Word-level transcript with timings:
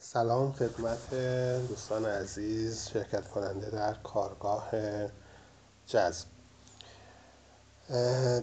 سلام 0.00 0.52
خدمت 0.52 1.14
دوستان 1.68 2.06
عزیز 2.06 2.88
شرکت 2.88 3.28
کننده 3.28 3.70
در 3.70 3.94
کارگاه 3.94 4.70
جذب. 5.86 6.26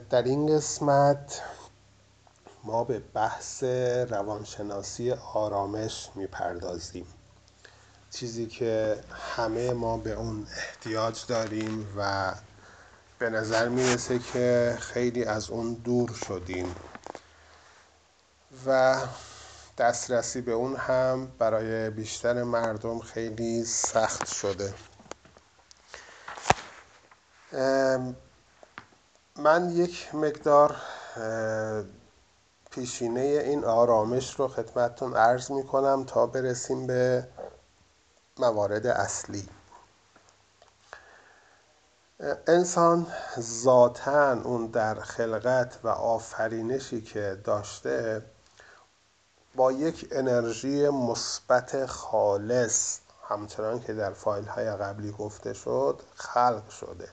در 0.09 0.23
این 0.23 0.57
قسمت 0.57 1.41
ما 2.63 2.83
به 2.83 2.99
بحث 2.99 3.63
روانشناسی 4.09 5.11
آرامش 5.11 6.09
می‌پردازیم. 6.15 7.07
چیزی 8.11 8.47
که 8.47 9.03
همه 9.35 9.73
ما 9.73 9.97
به 9.97 10.11
اون 10.13 10.47
احتیاج 10.57 11.25
داریم 11.27 11.93
و 11.97 12.33
به 13.19 13.29
نظر 13.29 13.69
می‌رسه 13.69 14.19
که 14.19 14.77
خیلی 14.79 15.23
از 15.23 15.49
اون 15.49 15.73
دور 15.73 16.13
شدیم. 16.13 16.75
و 18.65 18.97
دسترسی 19.77 20.41
به 20.41 20.51
اون 20.51 20.75
هم 20.75 21.27
برای 21.39 21.89
بیشتر 21.89 22.43
مردم 22.43 22.99
خیلی 22.99 23.65
سخت 23.65 24.27
شده. 24.27 24.73
من 29.35 29.69
یک 29.69 30.15
مقدار 30.15 30.75
پیشینه 32.71 33.19
این 33.19 33.65
آرامش 33.65 34.39
رو 34.39 34.47
خدمتتون 34.47 35.15
عرض 35.15 35.51
می 35.51 35.63
کنم 35.63 36.03
تا 36.03 36.27
برسیم 36.27 36.87
به 36.87 37.27
موارد 38.37 38.87
اصلی. 38.87 39.49
انسان 42.47 43.07
ذاتا 43.39 44.31
اون 44.31 44.67
در 44.67 44.95
خلقت 44.95 45.79
و 45.83 45.87
آفرینشی 45.87 47.01
که 47.01 47.41
داشته 47.43 48.23
با 49.55 49.71
یک 49.71 50.07
انرژی 50.11 50.89
مثبت 50.89 51.85
خالص 51.85 52.99
همچنان 53.29 53.79
که 53.79 53.93
در 53.93 54.13
فایل 54.13 54.45
های 54.45 54.71
قبلی 54.71 55.11
گفته 55.11 55.53
شد 55.53 56.01
خلق 56.15 56.69
شده. 56.69 57.07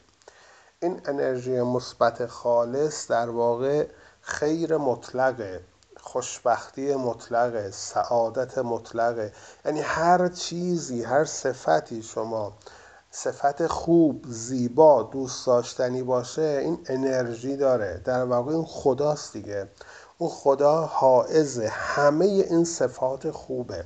این 0.81 1.01
انرژی 1.05 1.61
مثبت 1.61 2.27
خالص 2.27 3.11
در 3.11 3.31
واقع 3.31 3.87
خیر 4.21 4.77
مطلقه 4.77 5.65
خوشبختی 5.97 6.95
مطلقه 6.95 7.71
سعادت 7.71 8.59
مطلقه 8.59 9.33
یعنی 9.65 9.81
هر 9.81 10.29
چیزی 10.29 11.03
هر 11.03 11.25
صفتی 11.25 12.03
شما 12.03 12.53
صفت 13.15 13.67
خوب 13.67 14.25
زیبا 14.29 15.03
دوست 15.03 15.47
داشتنی 15.47 16.03
باشه 16.03 16.59
این 16.63 16.79
انرژی 16.87 17.57
داره. 17.57 18.01
در 18.05 18.25
واقع 18.25 18.53
این 18.53 18.65
خداست 18.65 19.33
دیگه. 19.33 19.69
اون 20.23 20.31
خدا 20.31 20.87
حائز 20.87 21.59
همه 21.59 22.25
این 22.25 22.65
صفات 22.65 23.31
خوبه. 23.31 23.85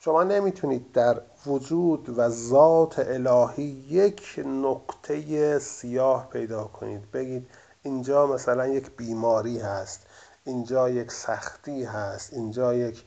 شما 0.00 0.22
نمی‌تونید 0.22 0.92
در 0.92 1.20
وجود 1.46 2.18
و 2.18 2.28
ذات 2.28 2.98
الهی 2.98 3.64
یک 3.88 4.44
نقطه 4.46 5.58
سیاه 5.58 6.28
پیدا 6.28 6.64
کنید. 6.64 7.10
بگید 7.10 7.50
اینجا 7.82 8.26
مثلا 8.26 8.66
یک 8.66 8.90
بیماری 8.96 9.58
هست 9.58 10.00
اینجا 10.44 10.90
یک 10.90 11.12
سختی 11.12 11.84
هست 11.84 12.32
اینجا 12.32 12.74
یک 12.74 13.04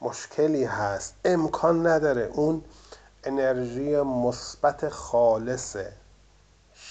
مشکلی 0.00 0.64
هست. 0.64 1.14
امکان 1.24 1.86
نداره. 1.86 2.30
اون 2.34 2.64
انرژی 3.24 4.00
مثبت 4.00 4.88
خالصه. 4.88 5.92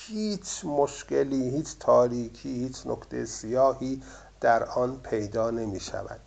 هیچ 0.07 0.65
مشکلی 0.65 1.49
هیچ 1.49 1.77
تاریکی 1.79 2.49
هیچ 2.49 2.87
نقطه 2.87 3.25
سیاهی 3.25 4.01
در 4.43 4.63
آن 4.63 4.99
پیدا 5.03 5.49
نمی 5.49 5.79
شود. 5.79 6.19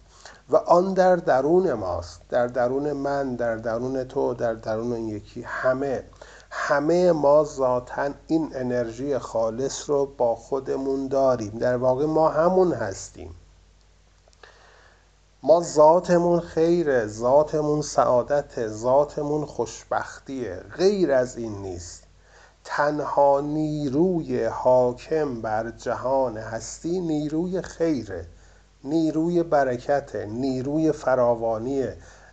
و 0.50 0.56
آن 0.56 0.94
در 0.94 1.16
درون 1.16 1.72
ماست 1.72 2.20
در 2.28 2.46
درون 2.46 2.92
من 2.92 3.34
در 3.34 3.56
درون 3.56 4.04
تو 4.04 4.34
در 4.34 4.54
درون 4.54 4.92
این 4.92 5.08
یکی 5.08 5.42
همه. 5.42 6.04
همه 6.50 7.12
ما 7.12 7.44
ذاتا 7.44 8.10
این 8.26 8.50
انرژی 8.54 9.18
خالص 9.18 9.90
رو 9.90 10.06
با 10.06 10.34
خودمون 10.34 11.08
داریم. 11.08 11.58
در 11.58 11.76
واقع 11.76 12.06
ما 12.06 12.28
همون 12.28 12.72
هستیم. 12.72 13.34
ما 15.42 15.60
ذاتمون 15.60 16.40
خیره 16.40 17.06
ذاتمون 17.06 17.82
سعادت 17.82 18.68
ذاتمون 18.68 19.44
خوشبختیه. 19.44 20.56
غیر 20.76 21.12
از 21.12 21.36
این 21.36 21.52
نیست. 21.52 22.05
تنها 22.68 23.40
نیروی 23.40 24.44
حاکم 24.44 25.40
بر 25.40 25.70
جهان 25.70 26.36
هستی 26.36 27.00
نیروی 27.00 27.62
خیره 27.62 28.26
نیروی 28.84 29.42
برکت 29.42 30.16
نیروی 30.16 30.92
فراوانی 30.92 31.88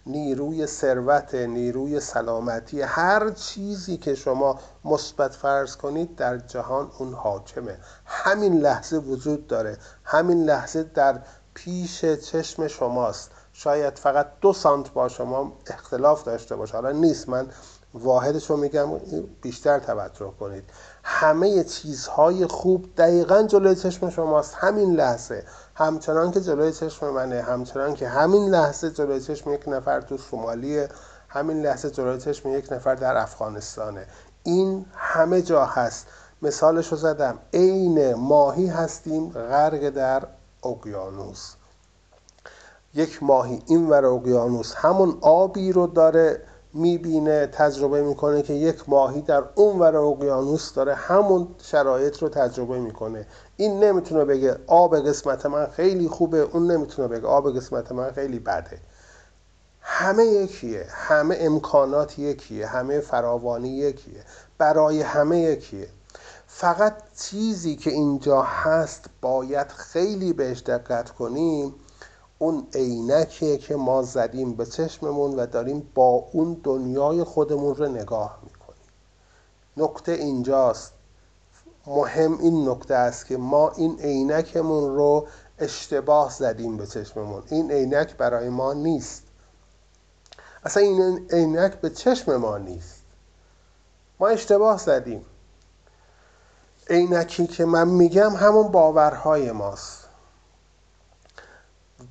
نیروی 0.05 0.67
ثروت 0.67 1.35
نیروی 1.35 1.99
سلامتی 1.99 2.81
هر 2.81 3.29
چیزی 3.29 3.97
که 3.97 4.15
شما 4.15 4.59
مثبت 4.85 5.33
فرض 5.33 5.77
کنید 5.77 6.15
در 6.15 6.37
جهان 6.37 6.91
اون 6.99 7.13
حاکمه. 7.13 7.77
همین 8.05 8.59
لحظه 8.59 8.97
وجود 8.97 9.47
داره. 9.47 9.77
همین 10.03 10.43
لحظه 10.43 10.83
در 10.83 11.19
پیش 11.53 12.05
چشم 12.05 12.67
شماست. 12.67 13.31
شاید 13.53 13.97
فقط 13.99 14.27
دو 14.41 14.53
سانت 14.53 14.93
با 14.93 15.09
شما 15.09 15.53
اختلاف 15.67 16.23
داشته 16.23 16.55
باشه. 16.55 16.73
حالا 16.73 16.91
نیست. 16.91 17.29
من 17.29 17.47
واحدش 17.93 18.49
رو 18.49 18.57
میگم 18.57 18.89
بیشتر 19.41 19.79
توجه 19.79 20.33
کنید. 20.39 20.63
همه 21.03 21.63
چیزهای 21.63 22.47
خوب 22.47 22.95
دقیقا 22.97 23.43
جلوی 23.43 23.75
چشم 23.75 24.09
شماست. 24.09 24.55
همین 24.57 24.95
لحظه. 24.95 25.45
همچنان 25.75 26.31
که 26.31 26.41
جلوی 26.41 26.71
چشم 26.71 27.09
منه 27.09 27.41
همچنان 27.41 27.93
که 27.93 28.07
همین 28.07 28.49
لحظه 28.49 28.91
جلوی 28.91 29.21
چشم 29.21 29.53
یک 29.53 29.63
نفر 29.67 30.01
تو 30.01 30.17
سومالیه 30.17 30.89
همین 31.29 31.61
لحظه 31.61 31.89
جلوی 31.89 32.19
چشم 32.19 32.49
یک 32.49 32.71
نفر 32.71 32.95
در 32.95 33.17
افغانستانه. 33.17 34.07
این 34.43 34.85
همه 34.95 35.41
جا 35.41 35.65
هست. 35.65 36.07
مثالش 36.41 36.87
رو 36.87 36.97
زدم. 36.97 37.39
عین 37.53 38.13
ماهی 38.13 38.67
هستیم 38.67 39.29
غرق 39.29 39.89
در 39.89 40.23
اقیانوس. 40.63 41.53
یک 42.93 43.23
ماهی 43.23 43.63
این 43.67 43.89
ور 43.89 44.05
اقیانوس. 44.05 44.73
همون 44.75 45.17
آبی 45.21 45.71
رو 45.71 45.87
داره 45.87 46.41
می‌بینه 46.73 47.47
تجربه 47.47 48.01
می‌کنه 48.01 48.41
که 48.41 48.53
یک 48.53 48.89
ماهی 48.89 49.21
در 49.21 49.43
اون 49.55 49.79
ور 49.79 49.95
اقیانوس 49.95 50.73
داره 50.73 50.95
همون 50.95 51.47
شرایط 51.61 52.17
رو 52.17 52.29
تجربه 52.29 52.79
می‌کنه. 52.79 53.27
این 53.57 53.83
نمی‌تونه 53.83 54.25
بگه 54.25 54.57
آب 54.67 55.07
قسمت 55.07 55.45
من 55.45 55.67
خیلی 55.67 56.07
خوبه 56.07 56.37
اون 56.39 56.71
نمی‌تونه 56.71 57.07
بگه 57.07 57.27
آب 57.27 57.57
قسمت 57.57 57.91
من 57.91 58.11
خیلی 58.11 58.39
بده. 58.39 58.79
همه 59.81 60.25
یکیه 60.25 60.85
همه 60.89 61.37
امکانات 61.39 62.19
یکیه 62.19 62.67
همه 62.67 62.99
فراوانی 62.99 63.69
یکیه 63.69 64.23
برای 64.57 65.01
همه 65.01 65.39
یکیه. 65.39 65.87
فقط 66.47 66.93
چیزی 67.17 67.75
که 67.75 67.89
اینجا 67.89 68.41
هست 68.41 69.05
باید 69.21 69.67
خیلی 69.67 70.33
بهش 70.33 70.61
دقت 70.61 71.09
کنیم 71.09 71.75
اون 72.37 72.67
عینکیه 72.73 73.57
که 73.57 73.75
ما 73.75 74.01
زدیم 74.01 74.53
به 74.53 74.65
چشممون 74.65 75.35
و 75.35 75.45
داریم 75.45 75.91
با 75.95 76.25
اون 76.31 76.61
دنیای 76.63 77.23
خودمون 77.23 77.75
رو 77.75 77.87
نگاه 77.87 78.39
می‌کنیم. 78.43 78.83
نکته 79.77 80.11
اینجاست. 80.11 80.93
مهم 81.87 82.39
این 82.39 82.69
نکته 82.69 82.95
است 82.95 83.25
که 83.25 83.37
ما 83.37 83.69
این 83.69 83.99
عینکمون 83.99 84.95
رو 84.95 85.27
اشتباه 85.59 86.31
زدیم 86.31 86.77
به 86.77 86.87
چشممون. 86.87 87.43
این 87.49 87.71
عینک 87.71 88.17
برای 88.17 88.49
ما 88.49 88.73
نیست. 88.73 89.23
اصلا 90.63 90.83
این 90.83 91.27
عینک 91.31 91.81
به 91.81 91.89
چشم 91.89 92.35
ما 92.35 92.57
نیست. 92.57 93.01
ما 94.19 94.27
اشتباه 94.27 94.77
زدیم. 94.77 95.25
عینکی 96.89 97.47
که 97.47 97.65
من 97.65 97.87
میگم 97.87 98.35
همون 98.35 98.67
باورهای 98.67 99.51
ماست. 99.51 100.02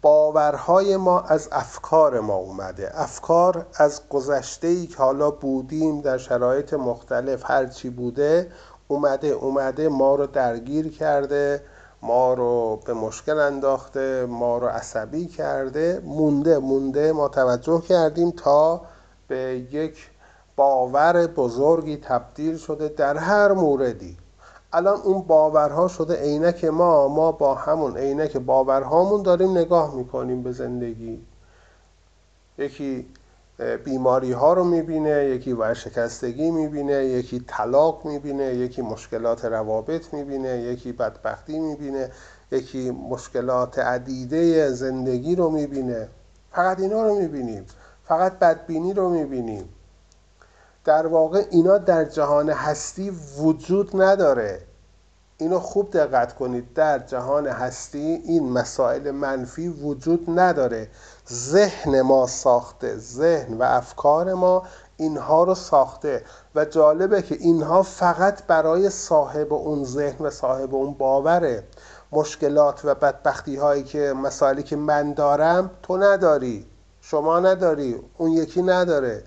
باورهای 0.03 0.97
ما 0.97 1.21
از 1.21 1.49
افکار 1.53 2.21
ما 2.21 2.35
اومده. 2.35 2.91
افکار 2.95 3.67
از 3.75 4.01
گذشته 4.09 4.69
ای 4.69 4.87
که 4.87 4.97
حالا 4.97 5.31
بودیم 5.31 6.01
در 6.01 6.19
شرایط 6.19 6.75
مختلف 6.75 7.51
هرچی 7.51 7.91
بوده 7.91 8.51
اومده 8.89 9.29
اومده 9.29 9.89
ما 9.89 10.15
رو 10.15 10.27
درگیر 10.27 10.93
کرده 10.93 11.63
ما 12.03 12.35
رو 12.35 12.81
به 12.87 12.95
مشکل 12.95 13.39
انداخته 13.39 14.27
ما 14.27 14.59
رو 14.59 14.67
عصبی 14.67 15.27
کرده 15.27 16.03
مونده 16.05 16.59
مونده 16.59 17.13
ما 17.13 17.29
توجه 17.29 17.81
کردیم 17.81 18.31
تا 18.31 18.81
به 19.29 19.67
یک 19.73 20.11
باور 20.57 21.27
بزرگی 21.27 21.97
تبدیل 21.97 22.57
شده 22.57 22.89
در 22.89 23.17
هر 23.17 23.53
موردی. 23.53 24.17
الان 24.73 25.01
اون 25.01 25.23
باورها 25.23 25.89
شده 25.89 26.15
عینک 26.17 26.65
ما 26.65 27.09
ما 27.09 27.33
با 27.33 27.55
همون 27.55 27.97
عینک 27.97 28.37
باورهامون 28.37 29.23
داریم 29.23 29.59
نگاه 29.59 29.95
می‌کنیم 29.97 30.43
به 30.43 30.53
زندگی. 30.53 31.21
یکی 32.59 33.07
بیماری 33.85 34.33
ها 34.33 34.53
رو 34.53 34.65
می‌بینه 34.65 35.25
یکی 35.25 35.53
ورشکستگی 35.53 36.51
می‌بینه 36.51 37.05
یکی 37.05 37.45
طلاق 37.47 38.05
می‌بینه 38.05 38.45
یکی 38.45 38.83
مشکلات 38.83 39.45
روابط 39.45 40.15
می‌بینه 40.15 40.49
یکی 40.59 40.93
بدبختی 40.93 41.59
می‌بینه 41.61 42.11
یکی 42.53 42.91
مشکلات 42.91 43.79
عدیده 43.79 44.71
زندگی 44.71 45.35
رو 45.37 45.51
می‌بینه. 45.51 46.09
فقط 46.53 46.81
اینا 46.81 47.03
رو 47.03 47.15
می‌بینیم. 47.15 47.67
فقط 48.05 48.39
بدبینی 48.39 48.93
رو 48.93 49.09
می‌بینیم. 49.09 49.69
در 50.85 51.07
واقع 51.07 51.45
اینا 51.51 51.79
در 51.79 52.05
جهان 52.05 52.51
هستی 52.51 53.11
وجود 53.39 54.03
نداره. 54.03 54.61
اینو 55.39 55.59
خوب 55.59 55.91
دقت 55.91 56.35
کنید. 56.35 56.75
در 56.75 56.99
جهان 56.99 57.47
هستی 57.47 57.99
این 57.99 58.53
مسائل 58.53 59.11
منفی 59.11 59.69
وجود 59.69 60.25
نداره. 60.41 60.89
ذهن 61.33 62.01
ما 62.01 62.27
ساخته. 62.27 62.97
ذهن 62.97 63.59
و 63.59 63.63
افکار 63.63 64.35
ما 64.35 64.63
اینها 64.97 65.45
رو 65.45 65.55
ساخته. 65.55 66.25
و 66.55 66.65
جالبه 66.65 67.23
که 67.23 67.35
اینها 67.35 67.83
فقط 67.83 68.47
برای 68.47 68.91
صاحب 68.91 69.53
اون 69.53 69.85
ذهن 69.85 70.27
و 70.27 70.31
صاحب 70.31 70.75
اون 70.75 70.95
باوره. 70.95 71.65
مشکلات 72.13 72.81
و 72.85 72.95
بدبختی 72.95 73.57
هایی 73.57 73.83
که 73.83 74.13
مسائلی 74.13 74.63
که 74.63 74.77
من 74.77 75.13
دارم 75.13 75.71
تو 75.83 75.97
نداری. 75.97 76.67
شما 77.01 77.41
نداری. 77.41 78.01
اون 78.19 78.31
یکی 78.31 78.63
نداره. 78.63 79.25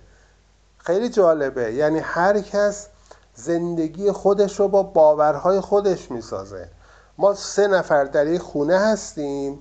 خیلی 0.86 1.10
جالبه. 1.10 1.74
یعنی 1.74 2.00
هر 2.00 2.42
کس 2.42 2.88
زندگی 3.36 4.12
خودش 4.12 4.60
رو 4.60 4.68
با 4.68 4.84
باورهای 4.84 5.60
خودش 5.60 6.12
می‌سازه. 6.12 6.70
ما 7.18 7.34
سه 7.34 7.68
نفر 7.68 8.04
در 8.04 8.28
یک 8.28 8.42
خونه 8.42 8.78
هستیم. 8.78 9.60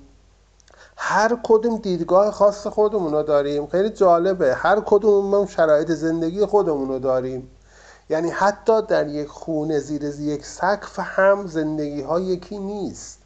هر 0.97 1.37
کدوم 1.43 1.77
دیدگاه 1.77 2.31
خاص 2.31 2.67
خودمون 2.67 3.11
رو 3.11 3.23
داریم. 3.23 3.67
خیلی 3.67 3.89
جالبه. 3.89 4.53
هر 4.53 4.81
کدوم 4.85 5.45
شرایط 5.45 5.91
زندگی 5.91 6.45
خودمون 6.45 6.87
رو 6.87 6.99
داریم. 6.99 7.51
یعنی 8.09 8.29
حتی 8.29 8.81
در 8.81 9.07
یک 9.07 9.27
خونه 9.27 9.79
زیر 9.79 10.03
یک 10.03 10.45
سقف 10.45 10.99
هم 10.99 11.47
زندگی 11.47 12.01
ها 12.01 12.19
یکی 12.19 12.57
نیست. 12.57 13.19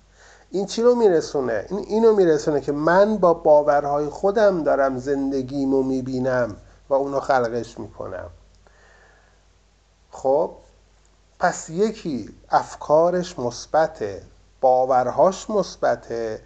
این 0.52 0.66
چی 0.66 0.82
رو 0.82 0.96
میرسونه؟ 0.96 1.66
این 1.70 1.80
اینو 1.80 2.16
میرسونه 2.16 2.62
که 2.62 2.72
من 2.72 3.18
با 3.18 3.34
باورهای 3.34 4.06
خودم 4.06 4.64
دارم 4.64 4.98
زندگیمو 4.98 5.84
می‌بینم. 5.84 6.56
و 6.90 6.94
اونو 6.94 7.20
خلقش 7.20 7.80
می‌کنم. 7.80 8.30
خب 10.12 10.52
پس 11.40 11.70
یکی 11.70 12.30
افکارش 12.50 13.40
مثبته 13.40 14.22
باورهاش 14.62 15.50
مثبته. 15.50 16.42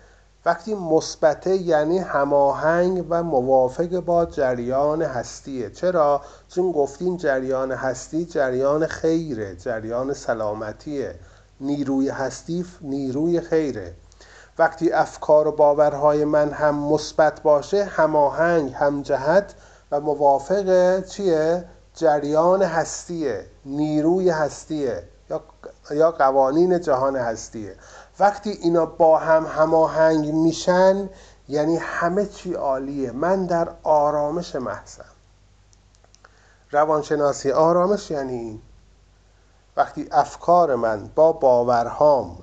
وقتی 0.45 0.75
مثبته 0.75 1.56
یعنی 1.56 2.00
هماهنگ 2.00 3.06
و 3.10 3.24
موافق 3.24 4.00
با 4.00 4.25
جریان 4.25 5.01
هستیه. 5.01 5.69
چرا؟ 5.69 6.22
چون 6.50 6.72
گفتیم 6.72 7.18
جریان 7.18 7.72
هستی 7.72 8.25
جریان 8.25 8.88
خیره 8.88 9.56
جریان 9.56 10.13
سلامتیه. 10.13 11.16
نیروی 11.62 12.10
هستی 12.10 12.66
نیروی 12.81 13.42
خیره. 13.42 13.94
وقتی 14.57 14.92
افکار 14.92 15.48
و 15.48 15.51
باورهای 15.51 16.25
من 16.25 16.50
هم 16.50 16.75
مثبت 16.75 17.42
باشه 17.42 17.84
هماهنگ 17.84 18.74
همجهت 18.74 19.54
و 19.94 20.00
موافق 20.00 21.00
چیه؟ 21.06 21.66
جریان 21.95 22.62
هستیه 22.62 23.45
نیروی 23.66 24.30
هستیه 24.30 25.04
یا 25.30 25.42
یا 25.92 26.12
قوانین 26.12 26.81
جهان 26.81 27.16
هستیه. 27.16 27.75
وقتی 28.19 28.50
اینا 28.50 28.86
با 28.86 29.18
هم 29.18 29.45
هماهنگ 29.45 30.34
میشن 30.34 31.10
یعنی 31.50 31.78
همه 31.78 32.25
چی 32.25 32.54
عالیه. 32.54 33.12
من 33.12 33.45
در 33.45 33.69
آرامش 33.84 34.56
محضم. 34.56 35.06
روانشناسی 36.72 37.51
آرامش 37.51 38.12
یعنی 38.12 38.62
وقتی 39.78 40.07
افکار 40.12 40.75
من 40.75 41.10
با 41.16 41.31
باورهام 41.31 42.38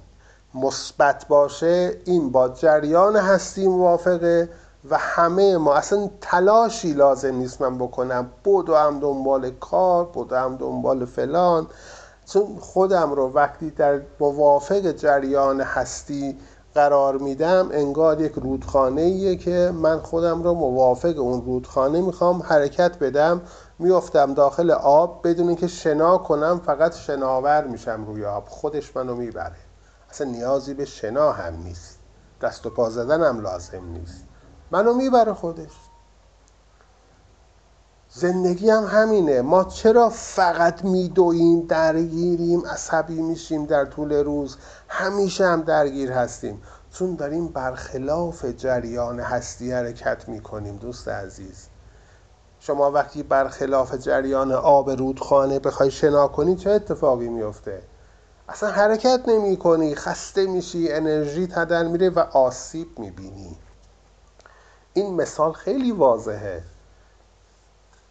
مثبت 0.54 1.28
باشه 1.28 2.00
این 2.04 2.32
با 2.32 2.48
جریان 2.48 3.16
هستی 3.16 3.68
موافقه. 3.68 4.48
و 4.90 4.98
همه 4.98 5.56
ما. 5.56 5.74
اصلا 5.74 6.10
تلاشی 6.20 6.92
لازم 6.92 7.34
نیست 7.34 7.62
من 7.62 7.78
بکنم. 7.78 8.30
هم 8.68 9.00
دنبال 9.00 9.50
کار 9.50 10.08
هم 10.30 10.56
دنبال 10.56 11.04
فلان. 11.04 11.66
چون 12.26 12.58
خودم 12.60 13.12
رو 13.12 13.32
وقتی 13.32 13.70
در 13.70 14.00
موافق 14.20 14.92
جریان 14.92 15.60
هستی 15.60 16.38
قرار 16.74 17.18
میدم 17.18 17.68
انگار 17.72 18.20
یک 18.20 18.32
رودخانه 18.32 19.00
ایه 19.00 19.36
که 19.36 19.72
من 19.74 19.98
خودم 19.98 20.42
رو 20.42 20.54
موافق 20.54 21.18
اون 21.18 21.44
رودخانه 21.44 22.00
می‌خوام 22.00 22.42
حرکت 22.42 22.98
بدم. 22.98 23.40
میافتم 23.78 24.34
داخل 24.34 24.70
آب 24.70 25.28
بدون 25.28 25.54
که 25.54 25.66
شنا 25.66 26.18
کنم 26.18 26.60
فقط 26.66 26.96
شناور 26.96 27.64
میشم 27.66 28.04
روی 28.06 28.24
آب. 28.24 28.44
خودش 28.48 28.96
منو 28.96 29.14
می‌بره. 29.14 29.56
اصلا 30.10 30.30
نیازی 30.30 30.74
به 30.74 30.84
شنا 30.84 31.32
هم 31.32 31.62
نیست. 31.64 31.98
دست 32.42 32.66
و 32.66 32.70
پا 32.70 32.90
زدن 32.90 33.22
هم 33.22 33.40
لازم 33.40 33.84
نیست. 33.92 34.29
منو 34.70 34.94
می‌بره 34.94 35.34
خودش. 35.34 35.72
زندگی 38.08 38.70
هم 38.70 38.84
همینه. 38.84 39.42
ما 39.42 39.64
چرا 39.64 40.08
فقط 40.08 40.84
میدویم 40.84 41.60
درگیریم 41.60 42.66
عصبی 42.66 43.22
میشیم 43.22 43.66
در 43.66 43.84
طول 43.84 44.12
روز؟ 44.12 44.56
همیشه 44.88 45.46
هم 45.46 45.62
درگیر 45.62 46.12
هستیم. 46.12 46.62
چون 46.92 47.14
داریم 47.14 47.48
برخلاف 47.48 48.44
جریان 48.44 49.20
هستی 49.20 49.72
حرکت 49.72 50.28
می‌کنیم 50.28 50.76
دوست 50.76 51.08
عزیز. 51.08 51.66
شما 52.60 52.90
وقتی 52.90 53.22
برخلاف 53.22 53.94
جریان 53.94 54.52
آب 54.52 54.90
رودخانه 54.90 55.58
بخوای 55.58 55.90
شنا 55.90 56.28
کنی 56.28 56.56
چه 56.56 56.70
اتفاقی 56.70 57.28
میفته 57.28 57.82
اصلا 58.48 58.70
حرکت 58.70 59.20
نمی 59.26 59.56
کنی 59.56 59.94
خسته 59.94 60.46
میشی 60.46 60.92
انرژی 60.92 61.46
تدن 61.46 61.86
میره 61.86 62.10
و 62.10 62.18
آسیب 62.18 62.98
می‌بینی. 62.98 63.56
این 64.94 65.14
مثال 65.14 65.52
خیلی 65.52 65.92
واضحه. 65.92 66.62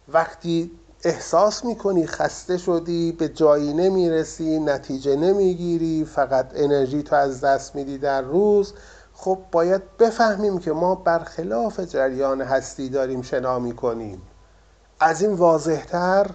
وقتی 0.08 0.70
احساس 1.04 1.64
می‌کنی 1.64 2.06
خسته 2.06 2.58
شدی 2.58 3.12
به 3.12 3.28
جایی 3.28 3.72
نمی‌رسی 3.72 4.58
نتیجه 4.60 5.16
نمی‌گیری 5.16 6.04
فقط 6.04 6.50
انرژی 6.54 7.02
تو 7.02 7.16
از 7.16 7.40
دست 7.40 7.74
میدی 7.74 7.98
در 7.98 8.22
روز 8.22 8.74
خب 9.14 9.38
باید 9.52 9.96
بفهمیم 9.96 10.58
که 10.58 10.72
ما 10.72 10.94
برخلاف 10.94 11.80
جریان 11.80 12.40
هستی 12.42 12.88
داریم 12.88 13.22
شنا 13.22 13.58
می‌کنیم. 13.58 14.22
از 15.00 15.22
این 15.22 15.32
واضحتر 15.32 16.30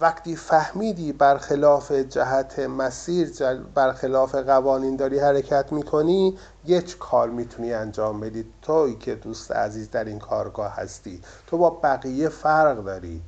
وقتی 0.00 0.36
فهمیدی 0.36 1.12
برخلاف 1.12 1.92
جهت 1.92 2.58
مسیر 2.58 3.32
برخلاف 3.74 4.34
قوانین 4.34 4.96
داری 4.96 5.18
حرکت 5.18 5.72
می‌کنی 5.72 6.38
یک 6.64 6.98
کار 6.98 7.30
می‌تونی 7.30 7.72
انجام 7.72 8.20
بدی. 8.20 8.44
توی 8.62 8.94
که 8.96 9.14
دوست 9.14 9.52
عزیز 9.52 9.90
در 9.90 10.04
این 10.04 10.18
کارگاه 10.18 10.76
هستی. 10.76 11.22
تو 11.46 11.58
با 11.58 11.70
بقیه 11.70 12.28
فرق 12.28 12.84
داری. 12.84 13.22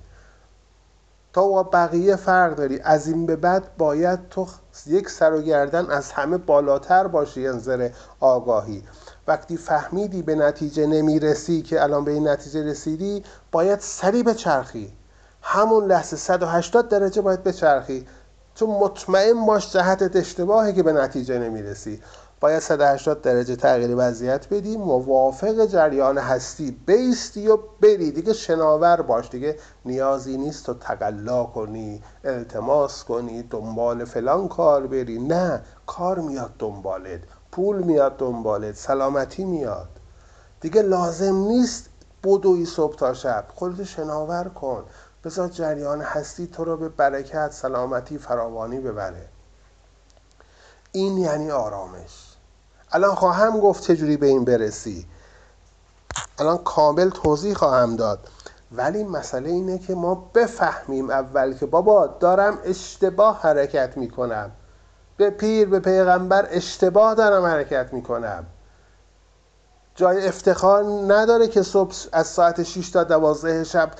تو 1.32 1.48
با 1.48 1.62
بقیه 1.62 2.16
فرق 2.16 2.54
داری. 2.54 2.80
از 2.80 3.06
این 3.06 3.26
به 3.26 3.36
بعد 3.36 3.76
باید 3.76 4.28
تو 4.28 4.46
یک 4.86 5.10
سر 5.10 5.32
و 5.32 5.42
گردن 5.42 5.90
از 5.90 6.12
همه 6.12 6.38
بالاتر 6.38 7.06
باشی 7.06 7.46
انظر 7.48 7.90
آگاهی. 8.20 8.82
وقتی 9.26 9.56
فهمیدی 9.56 10.22
به 10.22 10.34
نتیجه 10.34 10.86
نمی‌رسی 10.86 11.62
که 11.62 11.82
الان 11.82 12.04
به 12.04 12.10
این 12.10 12.28
نتیجه 12.28 12.64
رسیدی 12.64 13.24
باید 13.52 13.80
سری 13.80 14.22
به 14.22 14.34
چرخی 14.34 14.92
همون 15.42 15.86
لحظه 15.86 16.16
180 16.16 16.88
درجه 16.88 17.22
باید 17.22 17.42
بچرخی. 17.42 18.06
چون 18.54 18.70
مطمئن 18.70 19.46
باش 19.46 19.72
جهتت 19.72 20.16
اشتباهه 20.16 20.72
که 20.72 20.82
به 20.82 20.92
نتیجه 20.92 21.38
نمی‌رسی. 21.38 22.02
باید 22.40 22.58
180 22.58 23.22
درجه 23.22 23.56
تغییر 23.56 23.94
وضعیت 23.96 24.48
بدی 24.48 24.76
موافق 24.76 25.66
جریان 25.66 26.18
هستی 26.18 26.70
بیستی 26.86 27.48
و 27.48 27.58
بری. 27.80 28.10
دیگه 28.10 28.32
شناور 28.32 29.02
باش 29.02 29.30
دیگه. 29.30 29.56
نیازی 29.84 30.36
نیست 30.36 30.66
تو 30.66 30.74
تقلا 30.74 31.44
کنی 31.44 32.02
التماس 32.24 33.04
کنی 33.04 33.42
دنبال 33.42 34.04
فلان 34.04 34.48
کار 34.48 34.86
بری. 34.86 35.18
نه 35.18 35.62
کار 35.86 36.18
میاد 36.18 36.50
دنبالت 36.58 37.20
پول 37.52 37.82
میاد 37.82 38.16
دنبالت 38.16 38.76
سلامتی 38.76 39.44
میاد. 39.44 39.88
دیگه 40.60 40.82
لازم 40.82 41.36
نیست 41.36 41.90
بدوی 42.24 42.66
صبح 42.66 42.96
تا 42.96 43.14
شب. 43.14 43.44
خودتو 43.54 43.84
شناور 43.84 44.44
کن. 44.44 44.84
بذار 45.24 45.48
جریان 45.48 46.00
هستی 46.00 46.46
تو 46.46 46.64
رو 46.64 46.76
به 46.76 46.88
برکت 46.88 47.52
سلامتی 47.52 48.18
فراوانی 48.18 48.80
ببره. 48.80 49.28
این 50.92 51.18
یعنی 51.18 51.50
آرامش. 51.50 52.36
الان 52.92 53.14
خواهم 53.14 53.60
گفت 53.60 53.82
چجوری 53.82 54.16
به 54.16 54.26
این 54.26 54.44
برسی. 54.44 55.06
الان 56.38 56.58
کامل 56.58 57.10
توضیح 57.10 57.54
خواهم 57.54 57.96
داد. 57.96 58.28
ولی 58.72 59.04
مسئله 59.04 59.48
اینه 59.50 59.78
که 59.78 59.94
ما 59.94 60.14
بفهمیم 60.14 61.10
اول 61.10 61.54
که 61.54 61.66
بابا 61.66 62.06
دارم 62.06 62.58
اشتباه 62.64 63.42
حرکت 63.42 63.96
می‌کنم. 63.96 64.50
به 65.16 65.30
پیر 65.30 65.68
به 65.68 65.80
پیغمبر 65.80 66.48
اشتباه 66.50 67.14
دارم 67.14 67.44
حرکت 67.44 67.92
می‌کنم. 67.92 68.46
جای 69.94 70.28
افتخار 70.28 70.84
نداره 71.14 71.48
که 71.48 71.62
صبح 71.62 71.94
از 72.12 72.26
ساعت 72.26 72.62
6 72.62 72.90
تا 72.90 73.04
12 73.04 73.64
شب 73.64 73.90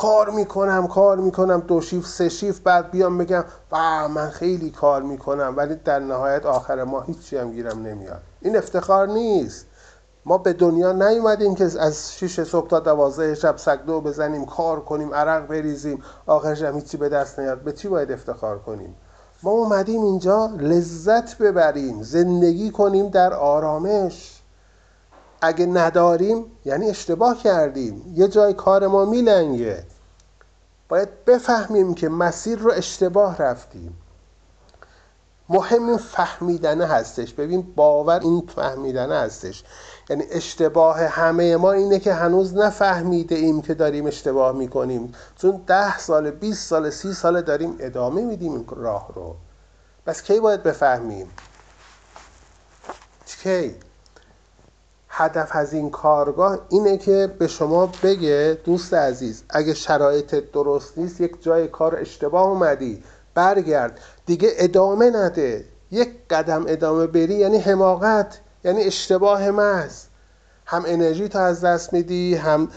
کار 0.00 0.30
می‌کنم 0.30 0.86
کار 0.86 1.16
می‌کنم 1.16 1.60
دو 1.60 1.80
شیف 1.80 2.06
سه 2.06 2.28
شیف 2.28 2.60
بعد 2.60 2.90
بیام 2.90 3.18
بگم 3.18 3.44
و 3.72 4.08
من 4.08 4.30
خیلی 4.30 4.70
کار 4.70 5.02
می‌کنم. 5.02 5.54
ولی 5.56 5.74
در 5.74 5.98
نهایت 5.98 6.46
آخر 6.46 6.84
ما 6.84 7.00
هیچی 7.00 7.36
هم 7.36 7.52
گیرم 7.52 7.82
نمیاد. 7.82 8.20
این 8.40 8.56
افتخار 8.56 9.08
نیست. 9.08 9.66
ما 10.24 10.38
به 10.38 10.52
دنیا 10.52 10.92
نیومدیم 10.92 11.54
که 11.54 11.64
از 11.64 12.12
6 12.14 12.44
صبح 12.44 12.68
تا 12.68 12.80
12 12.80 13.34
شب 13.34 13.56
سگدو 13.56 14.00
بزنیم 14.00 14.46
کار 14.46 14.80
کنیم 14.80 15.14
عرق 15.14 15.46
بریزیم. 15.46 16.02
آخرش 16.26 16.62
هم 16.62 16.74
هیچی 16.74 16.96
به 16.96 17.08
دست 17.08 17.38
نیاد. 17.38 17.60
به 17.60 17.72
چی 17.72 17.88
باید 17.88 18.12
افتخار 18.12 18.58
کنیم؟ 18.58 18.94
ما 19.42 19.50
اومدیم 19.50 20.02
اینجا 20.02 20.50
لذت 20.58 21.38
ببریم 21.38 22.02
زندگی 22.02 22.70
کنیم 22.70 23.08
در 23.08 23.34
آرامش. 23.34 24.42
اگه 25.42 25.66
نداریم 25.66 26.44
یعنی 26.64 26.90
اشتباه 26.90 27.38
کردیم. 27.38 28.12
یه 28.14 28.28
جای 28.28 28.54
کار 28.54 28.86
ما 28.86 29.04
میلنگه. 29.04 29.84
باید 30.90 31.24
بفهمیم 31.24 31.94
که 31.94 32.08
مسیر 32.08 32.58
رو 32.58 32.72
اشتباه 32.72 33.38
رفتیم. 33.38 33.96
مهم 35.48 35.88
این 35.88 35.96
فهمیدنه 35.98 36.86
هستش. 36.86 37.34
ببین 37.34 37.62
باور 37.76 38.20
این 38.20 38.48
فهمیدنه 38.56 39.14
هستش. 39.14 39.64
یعنی 40.10 40.24
اشتباه 40.30 41.00
همه 41.00 41.56
ما 41.56 41.72
اینه 41.72 41.98
که 41.98 42.14
هنوز 42.14 42.56
نفهمیده 42.56 43.34
ایم 43.34 43.62
که 43.62 43.74
داریم 43.74 44.06
اشتباه 44.06 44.52
می‌کنیم. 44.52 45.12
چون 45.36 45.62
ده 45.66 45.98
سال 45.98 46.30
20 46.30 46.68
سال 46.68 46.90
سی 46.90 47.14
سال 47.14 47.42
داریم 47.42 47.76
ادامه 47.80 48.22
میدیم 48.22 48.52
این 48.52 48.66
راه 48.68 49.12
رو. 49.14 49.36
بس 50.06 50.22
کی 50.22 50.40
باید 50.40 50.62
بفهمیم؟ 50.62 51.30
کی؟ 53.42 53.74
هدف 55.12 55.48
از 55.52 55.72
این 55.72 55.90
کارگاه 55.90 56.58
اینه 56.68 56.96
که 56.98 57.34
به 57.38 57.46
شما 57.46 57.92
بگه 58.02 58.58
دوست 58.64 58.94
عزیز 58.94 59.42
اگه 59.50 59.74
شرایط 59.74 60.34
درست 60.34 60.98
نیست 60.98 61.20
یک 61.20 61.42
جای 61.42 61.68
کار 61.68 61.96
اشتباه 61.96 62.48
اومدی 62.48 63.02
برگرد. 63.34 64.00
دیگه 64.26 64.52
ادامه 64.56 65.10
نده. 65.10 65.64
یک 65.90 66.10
قدم 66.30 66.64
ادامه 66.68 67.06
بری 67.06 67.34
یعنی 67.34 67.58
حماقت 67.58 68.40
یعنی 68.64 68.82
اشتباه 68.82 69.50
محض. 69.50 70.04
هم 70.66 70.82
انرژی 70.86 71.28
تو 71.28 71.38
از 71.38 71.64
دست 71.64 71.92
میدی 71.92 72.34
هم 72.34 72.68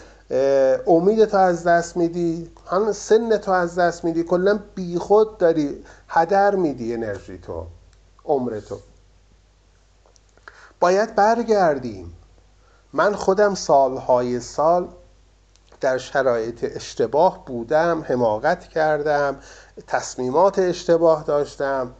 امید 0.86 1.24
تو 1.24 1.36
از 1.36 1.64
دست 1.64 1.96
میدی 1.96 2.50
هم 2.70 2.92
سن 2.92 3.36
تو 3.36 3.50
از 3.50 3.78
دست 3.78 4.04
میدی. 4.04 4.22
کلا 4.22 4.58
بیخود 4.74 5.38
داری 5.38 5.84
هدر 6.08 6.54
میدی 6.54 6.94
انرژی 6.94 7.38
تو 7.38 7.66
عمر 8.24 8.60
تو. 8.60 8.78
باید 10.80 11.14
برگردیم. 11.14 12.12
من 12.96 13.14
خودم 13.14 13.54
سالهای 13.54 14.40
سال 14.40 14.88
در 15.80 15.98
شرایط 15.98 16.76
اشتباه 16.76 17.44
بودم 17.44 18.04
حماقت 18.08 18.68
کردم 18.68 19.36
تصمیمات 19.86 20.58
اشتباه 20.58 21.24
داشتم. 21.24 21.90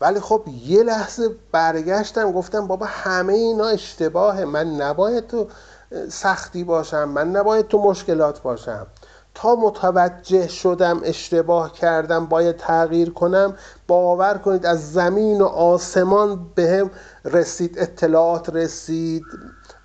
ولی 0.00 0.20
خب 0.20 0.44
یه 0.64 0.82
لحظه 0.82 1.30
برگشتم 1.52 2.32
گفتم 2.32 2.66
بابا 2.66 2.86
همه 2.86 3.32
اینا 3.32 3.66
اشتباهه. 3.66 4.44
من 4.44 4.66
نباید 4.70 5.26
تو 5.26 5.46
سختی 6.08 6.64
باشم 6.64 7.04
من 7.04 7.30
نباید 7.30 7.68
تو 7.68 7.78
مشکلات 7.78 8.42
باشم. 8.42 8.86
تا 9.34 9.54
متوجه 9.54 10.48
شدم 10.48 11.00
اشتباه 11.04 11.72
کردم 11.72 12.26
باید 12.26 12.56
تغییر 12.56 13.10
کنم 13.10 13.56
باور 13.86 14.38
کنید 14.38 14.66
از 14.66 14.92
زمین 14.92 15.40
و 15.40 15.44
آسمان 15.44 16.46
به 16.54 16.90
رسید 17.24 17.78
اطلاعات 17.78 18.50
رسید. 18.50 19.24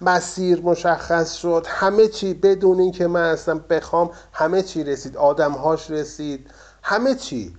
مسیر 0.05 0.61
مشخص 0.61 1.33
شد. 1.33 1.65
همه 1.69 2.07
چی 2.07 2.33
بدون 2.33 2.79
اینکه 2.79 3.07
من 3.07 3.23
اصلا 3.23 3.59
بخوام 3.69 4.11
همه 4.33 4.61
چی 4.61 4.83
رسید. 4.83 5.17
آدمهاش 5.17 5.91
رسید. 5.91 6.51
همه 6.83 7.15
چی. 7.15 7.57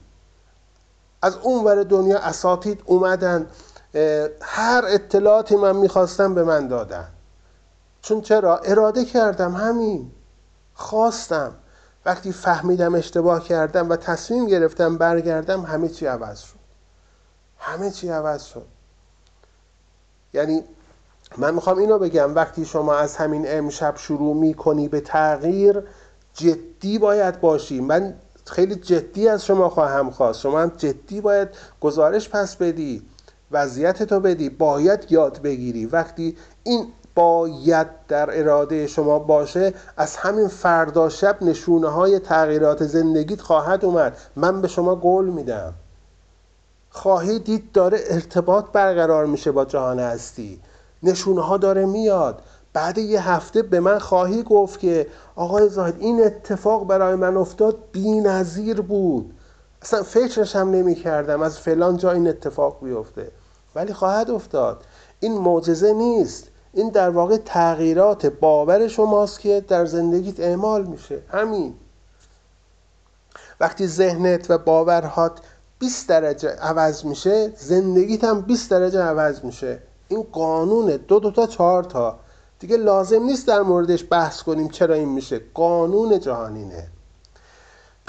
از 1.22 1.36
اون 1.36 1.64
ور 1.64 1.82
دنیا 1.82 2.18
اساتید 2.18 2.82
اومدن 2.84 3.46
هر 4.40 4.84
اطلاعاتی 4.86 5.56
من 5.56 5.76
می‌خواستم 5.76 6.34
به 6.34 6.44
من 6.44 6.68
دادن. 6.68 7.08
چون 8.02 8.20
چرا؟ 8.20 8.58
اراده 8.58 9.04
کردم 9.04 9.54
همین. 9.54 10.12
خواستم. 10.74 11.54
وقتی 12.06 12.32
فهمیدم 12.32 12.94
اشتباه 12.94 13.44
کردم 13.44 13.90
و 13.90 13.96
تصمیم 13.96 14.46
گرفتم 14.46 14.98
برگردم 14.98 15.62
همه 15.62 15.88
چی 15.88 16.06
عوض 16.06 16.40
شد. 16.40 16.58
همه 17.58 17.90
چی 17.90 18.08
عوض 18.08 18.44
شد. 18.44 18.66
یعنی 20.34 20.64
من 21.38 21.54
می‌خوام 21.54 21.78
اینو 21.78 21.98
بگم 21.98 22.34
وقتی 22.34 22.64
شما 22.64 22.94
از 22.94 23.16
همین 23.16 23.44
امشب 23.48 23.96
شروع 23.96 24.36
می‌کنی 24.36 24.88
به 24.88 25.00
تغییر 25.00 25.82
جدی 26.34 26.98
باید 26.98 27.40
باشی. 27.40 27.80
من 27.80 28.14
خیلی 28.44 28.74
جدی 28.74 29.28
از 29.28 29.44
شما 29.44 29.68
خواهم 29.68 30.10
خواست. 30.10 30.40
شما 30.40 30.60
هم 30.60 30.72
جدی 30.76 31.20
باید 31.20 31.48
گزارش 31.80 32.28
پس 32.28 32.56
بدی 32.56 33.02
وضعیت 33.50 34.02
تو 34.02 34.20
بدی 34.20 34.48
باید 34.48 35.12
یاد 35.12 35.42
بگیری. 35.42 35.86
وقتی 35.86 36.36
این 36.62 36.86
باید 37.14 37.86
در 38.08 38.40
اراده 38.40 38.86
شما 38.86 39.18
باشه 39.18 39.74
از 39.96 40.16
همین 40.16 40.48
فردا 40.48 41.08
شب 41.08 41.42
نشونه 41.42 41.88
های 41.88 42.18
تغییرات 42.18 42.84
زندگیت 42.84 43.40
خواهد 43.40 43.84
اومد. 43.84 44.16
من 44.36 44.60
به 44.60 44.68
شما 44.68 44.94
قول 44.94 45.24
میدم. 45.24 45.74
خواهی 46.90 47.38
دید 47.38 47.72
داره 47.72 48.00
ارتباط 48.10 48.64
برقرار 48.72 49.26
میشه 49.26 49.52
با 49.52 49.64
جهان 49.64 49.98
هستی. 49.98 50.60
نشونه 51.02 51.40
ها 51.40 51.56
داره 51.56 51.86
میاد. 51.86 52.42
بعد 52.72 52.98
یه 52.98 53.30
هفته 53.30 53.62
به 53.62 53.80
من 53.80 53.98
خواهی 53.98 54.42
گفت 54.42 54.80
که 54.80 55.06
آقای 55.36 55.68
زاهد 55.68 55.96
این 55.98 56.24
اتفاق 56.24 56.86
برای 56.86 57.14
من 57.14 57.36
افتاد 57.36 57.78
بی 57.92 58.20
نظیر 58.20 58.80
بود. 58.80 59.34
اصلا 59.82 60.02
فکرش 60.02 60.56
هم 60.56 60.70
نمی 60.70 60.94
کردم 60.94 61.42
از 61.42 61.58
فلان 61.58 61.96
جا 61.96 62.12
این 62.12 62.28
اتفاق 62.28 62.84
بیفته. 62.84 63.30
ولی 63.74 63.92
خواهد 63.92 64.30
افتاد. 64.30 64.84
این 65.20 65.38
معجزه 65.38 65.92
نیست. 65.92 66.48
این 66.72 66.88
در 66.88 67.10
واقع 67.10 67.36
تغییرات 67.36 68.26
باور 68.26 68.88
شماست 68.88 69.40
که 69.40 69.64
در 69.68 69.86
زندگیت 69.86 70.40
اعمال 70.40 70.84
میشه. 70.84 71.18
همین. 71.28 71.74
وقتی 73.60 73.86
ذهنت 73.86 74.50
و 74.50 74.58
باورهات 74.58 75.40
20 75.78 76.08
درجه 76.08 76.48
عوض 76.48 77.04
میشه 77.04 77.52
زندگیت 77.56 78.24
هم 78.24 78.40
20 78.40 78.70
درجه 78.70 79.02
عوض 79.02 79.44
میشه. 79.44 79.82
این 80.08 80.26
قانونه 80.32 80.96
دو 80.98 81.20
دو 81.20 81.30
تا 81.30 81.46
چهار 81.46 81.84
تا. 81.84 82.18
دیگه 82.58 82.76
لازم 82.76 83.22
نیست 83.22 83.48
در 83.48 83.60
موردش 83.62 84.04
بحث 84.10 84.42
کنیم 84.42 84.68
چرا 84.68 84.94
این 84.94 85.08
میشه. 85.08 85.40
قانون 85.54 86.20
جهانینه. 86.20 86.88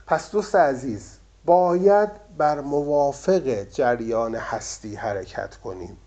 پس 0.07 0.31
دوست 0.31 0.55
عزیز 0.55 1.17
باید 1.45 2.09
بر 2.37 2.61
موافق 2.61 3.63
جریان 3.63 4.35
هستی 4.35 4.95
حرکت 4.95 5.55
کنیم. 5.55 5.97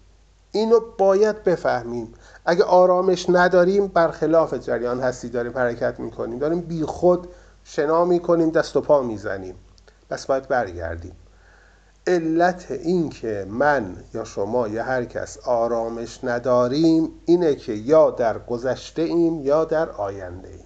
اینو 0.53 0.81
باید 0.99 1.45
بفهمیم. 1.45 2.15
اگه 2.47 2.65
آرامش 2.65 3.27
نداریم 3.29 3.87
برخلاف 3.87 4.55
جریان 4.55 5.01
هستی 5.01 5.29
داریم 5.29 5.59
حرکت 5.59 6.01
می‌کنیم. 6.01 6.39
داریم 6.39 6.61
بی 6.61 6.85
خود 6.85 7.29
شنا 7.65 8.05
می‌کنیم 8.05 8.51
دست 8.51 8.77
و 8.77 8.81
پا 8.81 9.03
می‌زنیم. 9.03 9.55
پس 10.11 10.27
باید 10.27 10.49
برگردیم. 10.49 11.17
علت 12.07 12.71
این 12.71 13.11
که 13.11 13.47
من 13.49 13.97
یا 14.15 14.25
شما 14.25 14.69
یا 14.69 14.85
هر 14.85 15.05
کس 15.05 15.39
آرامش 15.39 16.25
نداریم 16.25 17.11
اینه 17.25 17.55
که 17.55 17.73
یا 17.73 18.11
در 18.11 18.39
گذشته 18.39 19.03
ایم 19.03 19.41
یا 19.41 19.65
در 19.65 19.91
آینده 19.91 20.49
ایم. 20.49 20.65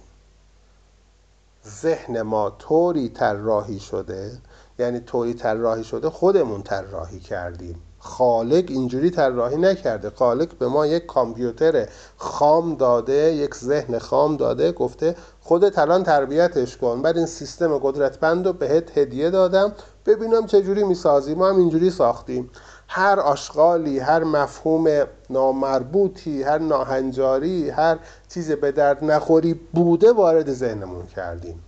ذهن 1.81 2.21
ما 2.21 2.49
طوری 2.49 3.09
طراحی 3.09 3.79
شده 3.79 4.31
یعنی 4.79 4.99
طوری 4.99 5.33
طراحی 5.33 5.83
شده 5.83 6.09
خودمون 6.09 6.63
طراحی 6.63 7.19
کردیم. 7.19 7.81
خالق 7.99 8.63
اینجوری 8.67 9.09
طراحی 9.09 9.57
نکرده. 9.57 10.09
خالق 10.09 10.57
به 10.57 10.67
ما 10.67 10.87
یک 10.87 11.05
کامپیوتر 11.05 11.87
خام 12.17 12.75
داده 12.75 13.13
یک 13.13 13.55
ذهن 13.55 13.99
خام 13.99 14.37
داده 14.37 14.71
گفته 14.71 15.15
خودت 15.41 15.79
الان 15.79 16.03
تربیتش 16.03 16.77
کن. 16.77 17.01
بعد 17.01 17.17
این 17.17 17.25
سیستم 17.25 17.77
قدرتمند 17.77 18.47
رو 18.47 18.53
بهت 18.53 18.97
هدیه 18.97 19.29
دادم. 19.29 19.73
ببینم 20.05 20.45
چجوری 20.45 20.83
می‌سازی 20.83 21.35
ما 21.35 21.49
هم 21.49 21.57
اینجوری 21.57 21.89
ساختیم. 21.89 22.49
هر 22.87 23.19
آشغالی 23.19 23.99
هر 23.99 24.23
مفهوم 24.23 25.07
نامربوطی 25.29 26.43
هر 26.43 26.57
ناهنجاری 26.57 27.69
هر 27.69 27.99
چیز 28.29 28.51
به 28.51 28.71
درد 28.71 29.03
نخوری 29.03 29.53
بوده 29.53 30.11
وارد 30.11 30.53
ذهنمون 30.53 31.07
کردیم. 31.07 31.63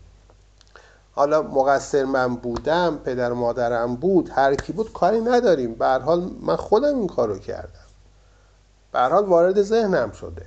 حالا 1.12 1.42
مقصر 1.42 2.06
من 2.06 2.36
بودم 2.36 3.00
پدر 3.04 3.34
مادرم 3.34 3.96
بود 3.96 4.30
هر 4.34 4.56
کی 4.56 4.74
بود 4.74 4.94
کاری 4.94 5.22
نداریم. 5.22 5.74
به 5.74 5.88
حال 5.88 6.32
من 6.42 6.56
خودم 6.56 6.96
این 6.96 7.08
کارو 7.08 7.40
کردم. 7.40 7.88
به 8.92 9.00
حال 9.00 9.26
وارد 9.26 9.62
ذهنم 9.62 10.12
شده. 10.12 10.46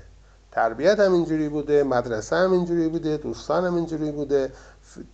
تربیت 0.52 1.00
هم 1.00 1.12
اینجوری 1.12 1.49
بوده 1.49 1.82
مدرسه 1.82 2.37
هم 2.37 2.52
اینجوری 2.52 2.88
بوده 2.88 3.16
دوستانم 3.16 3.75
اینجوری 3.75 4.11
بوده. 4.11 4.52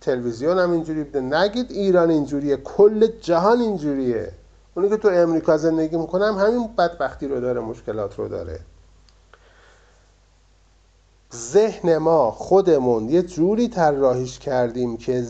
تلویزیون 0.01 0.59
هم 0.59 0.71
اینجوری 0.71 1.03
بوده. 1.03 1.21
نگید 1.21 1.71
ایران 1.71 2.09
اینجوریه 2.09 2.57
کل 2.57 3.07
جهان 3.07 3.59
اینجوریه. 3.59 4.31
اونی 4.75 4.89
که 4.89 4.97
تو 4.97 5.07
امریکا 5.07 5.57
زندگی 5.57 5.97
می‌کنم 5.97 6.37
همین 6.37 6.69
بدبختی 6.77 7.27
رو 7.27 7.39
داره 7.39 7.59
مشکلات 7.59 8.15
رو 8.19 8.27
داره. 8.27 8.59
ذهن 11.35 11.97
ما 11.97 12.31
خودمون 12.31 13.09
یه 13.09 13.21
جوری 13.21 13.67
طراحیش 13.67 14.39
کردیم 14.39 14.97
که 14.97 15.25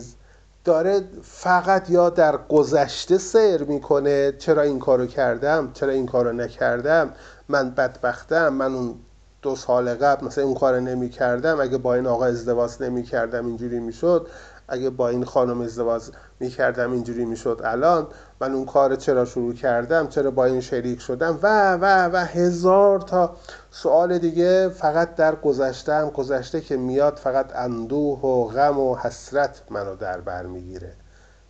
داره 0.64 1.00
فقط 1.22 1.90
یا 1.90 2.10
در 2.10 2.36
گذشته 2.48 3.18
سیر 3.18 3.62
می‌کنه 3.62 4.32
چرا 4.38 4.62
این 4.62 4.78
کارو 4.78 5.06
کردم 5.06 5.70
چرا 5.74 5.92
این 5.92 6.06
کارو 6.06 6.32
نکردم 6.32 7.12
من 7.48 7.70
بدبختم 7.70 8.48
من 8.48 8.74
اون 8.74 8.94
دو 9.42 9.56
سال 9.56 9.94
قبل 9.94 10.26
مثلا 10.26 10.44
اون 10.44 10.54
کار 10.54 10.80
نمی 10.80 11.08
کردم 11.08 11.60
اگه 11.60 11.78
با 11.78 11.94
این 11.94 12.06
آقا 12.06 12.24
ازدواج 12.24 12.70
نمی 12.80 13.02
کردم 13.02 13.46
اینجوری 13.46 13.80
می‌شد. 13.80 14.26
اگه 14.68 14.90
با 14.90 15.08
این 15.08 15.24
خانم 15.24 15.60
ازدواج 15.60 16.02
می 16.40 16.48
کردم 16.50 16.92
اینجوری 16.92 17.24
می‌شد 17.24 17.60
الان. 17.64 18.06
من 18.40 18.54
اون 18.54 18.66
کار 18.66 18.96
چرا 18.96 19.24
شروع 19.24 19.54
کردم؟ 19.54 20.06
چرا 20.06 20.30
با 20.30 20.44
این 20.44 20.60
شریک 20.60 21.00
شدم؟ 21.00 21.38
و 21.42 21.74
و 21.74 22.10
و 22.12 22.16
هزار 22.16 23.00
تا 23.00 23.36
سوال 23.70 24.18
دیگه 24.18 24.68
فقط 24.68 25.14
در 25.14 25.34
گذشتم. 25.34 26.10
گذشته 26.10 26.60
که 26.60 26.76
میاد 26.76 27.16
فقط 27.16 27.56
اندوه 27.56 28.20
و 28.20 28.44
غم 28.44 28.78
و 28.78 28.96
حسرت 28.96 29.62
منو 29.70 29.96
در 29.96 30.20
بر 30.20 30.46
می‌گیره. 30.46 30.92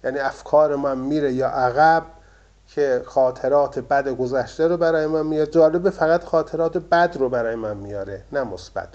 یعنی 0.05 0.19
افکار 0.19 0.77
من 0.77 0.99
میره 0.99 1.33
یا 1.33 1.49
عقب 1.49 2.03
که 2.69 3.03
خاطرات 3.07 3.79
بد 3.79 4.09
گذشته 4.09 4.67
رو 4.67 4.77
برای 4.77 5.07
من 5.07 5.27
میاره 5.27 5.51
جالبه 5.51 5.91
فقط 5.91 6.25
خاطرات 6.25 6.77
بد 6.79 7.17
رو 7.19 7.29
برای 7.29 7.55
من 7.55 7.77
میاره 7.77 8.23
نه 8.33 8.43
مثبت 8.43 8.89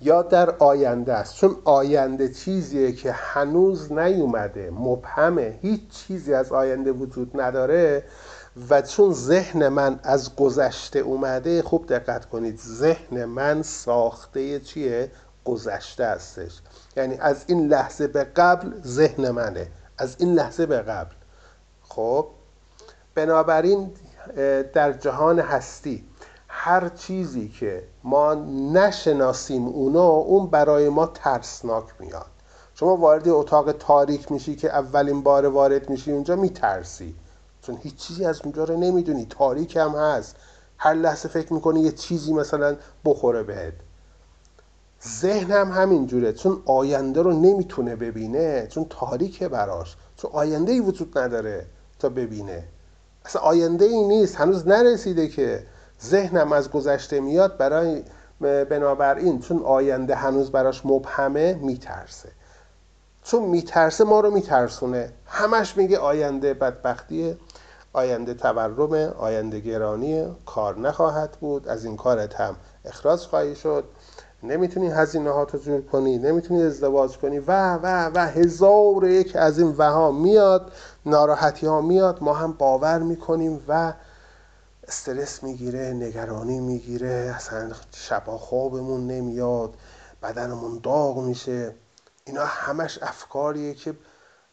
یا 0.00 0.22
در 0.22 0.50
آینده 0.50 1.12
است. 1.12 1.34
چون 1.34 1.56
آینده 1.64 2.28
چیزیه 2.28 2.92
که 2.92 3.12
هنوز 3.12 3.92
نیومده 3.92 4.70
مبهمه. 4.70 5.58
هیچ 5.62 5.80
چیزی 5.90 6.34
از 6.34 6.52
آینده 6.52 6.92
وجود 6.92 7.40
نداره 7.40 8.04
و 8.70 8.82
چون 8.82 9.12
ذهن 9.12 9.68
من 9.68 10.00
از 10.02 10.36
گذشته 10.36 10.98
اومده 10.98 11.62
خوب 11.62 11.86
دقت 11.86 12.24
کنید 12.24 12.60
ذهن 12.60 13.24
من 13.24 13.62
ساخته 13.62 14.60
چیه؟ 14.60 15.10
گذشته 15.44 16.06
هستش. 16.06 16.60
یعنی 16.96 17.16
از 17.20 17.44
این 17.46 17.68
لحظه 17.68 18.06
به 18.06 18.24
قبل 18.24 18.72
ذهن 18.86 19.30
منه. 19.30 19.68
از 19.98 20.16
این 20.18 20.34
لحظه 20.34 20.66
به 20.66 20.78
قبل. 20.78 21.15
خب 21.96 22.26
بنابراین 23.14 23.92
در 24.72 24.92
جهان 24.92 25.38
هستی 25.38 26.04
هر 26.48 26.88
چیزی 26.88 27.48
که 27.48 27.82
ما 28.04 28.34
نشناسیم 28.72 29.66
اونو 29.66 29.98
اون 29.98 30.46
برای 30.46 30.88
ما 30.88 31.06
ترسناک 31.06 31.84
میاد. 31.98 32.26
شما 32.74 32.96
وارد 32.96 33.28
اتاق 33.28 33.72
تاریک 33.72 34.32
میشی 34.32 34.56
که 34.56 34.68
اولین 34.70 35.22
بار 35.22 35.46
وارد 35.46 35.90
میشی 35.90 36.12
اونجا 36.12 36.36
میترسی. 36.36 37.14
چون 37.62 37.78
هیچ 37.82 37.96
چیزی 37.96 38.24
از 38.24 38.40
اونجا 38.42 38.64
رو 38.64 38.76
نمی‌دونی. 38.76 39.26
تاریک 39.30 39.76
هم 39.76 39.90
هست. 39.90 40.36
هر 40.78 40.94
لحظه 40.94 41.28
فکر 41.28 41.52
می‌کنی 41.52 41.80
یه 41.80 41.92
چیزی 41.92 42.32
مثلا 42.32 42.76
بخوره 43.04 43.42
بهت. 43.42 43.74
ذهن 45.08 45.50
هم 45.50 45.70
همینجوره 45.72 46.32
چون 46.32 46.62
آینده 46.66 47.22
رو 47.22 47.32
نمی‌تونه 47.32 47.96
ببینه 47.96 48.66
چون 48.66 48.86
تاریکه 48.90 49.48
براش. 49.48 49.96
چون 50.16 50.30
آینده 50.34 50.72
ای 50.72 50.80
وجود 50.80 51.18
نداره. 51.18 51.66
تا 51.98 52.08
ببینه. 52.08 52.64
اصلا 53.24 53.42
آینده 53.42 53.84
ای 53.84 54.02
نیست. 54.02 54.36
هنوز 54.36 54.68
نرسیده 54.68 55.28
که 55.28 55.66
ذهنم 56.02 56.52
از 56.52 56.70
گذشته 56.70 57.20
میاد 57.20 57.56
برای 57.56 58.02
بنابراین 58.40 59.40
چون 59.40 59.62
آینده 59.62 60.14
هنوز 60.14 60.52
براش 60.52 60.86
مبهمه 60.86 61.54
میترسه. 61.54 62.28
چون 63.22 63.42
میترسه 63.42 64.04
ما 64.04 64.20
رو 64.20 64.30
میترسونه. 64.30 65.12
همش 65.26 65.76
میگه 65.76 65.98
آینده 65.98 66.54
بدبختیه 66.54 67.36
آینده 67.92 68.34
تورمه 68.34 69.06
آینده 69.08 69.60
گرانیه 69.60 70.30
کار 70.46 70.78
نخواهد 70.78 71.32
بود. 71.40 71.68
از 71.68 71.84
این 71.84 71.96
کارت 71.96 72.34
هم 72.34 72.56
اخراج 72.84 73.20
خواهی 73.20 73.54
شد. 73.54 73.84
نمی‌تونی 74.46 74.88
هزینه 74.88 75.30
ها 75.30 75.44
تو 75.44 75.58
جور 75.58 75.80
کنی 75.80 76.18
نمی‌تونی 76.18 76.62
ازدواج 76.62 77.18
کنی. 77.18 77.38
و 77.38 77.74
و 77.74 78.10
و 78.14 78.18
هزار 78.18 79.04
یک 79.04 79.36
از 79.36 79.58
این 79.58 79.74
وها 79.78 80.12
میاد 80.12 80.72
ناراحتی 81.06 81.66
ها 81.66 81.80
میاد. 81.80 82.22
ما 82.22 82.34
هم 82.34 82.52
باور 82.52 82.98
می‌کنیم 82.98 83.64
و 83.68 83.92
استرس 84.88 85.42
می‌گیره 85.42 85.92
نگرانی 85.92 86.60
می‌گیره. 86.60 87.32
اصلا 87.36 87.70
شبا 87.92 88.38
خوابمون 88.38 89.06
نمیاد 89.06 89.74
بدنمون 90.22 90.80
داغ 90.82 91.18
میشه. 91.18 91.74
اینا 92.24 92.44
همش 92.44 92.98
افکاریه 93.02 93.74
که 93.74 93.94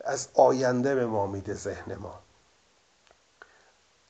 از 0.05 0.27
آینده 0.33 0.95
به 0.95 1.05
ما 1.05 1.27
میده 1.27 1.53
ذهن 1.53 1.95
ما. 1.95 2.13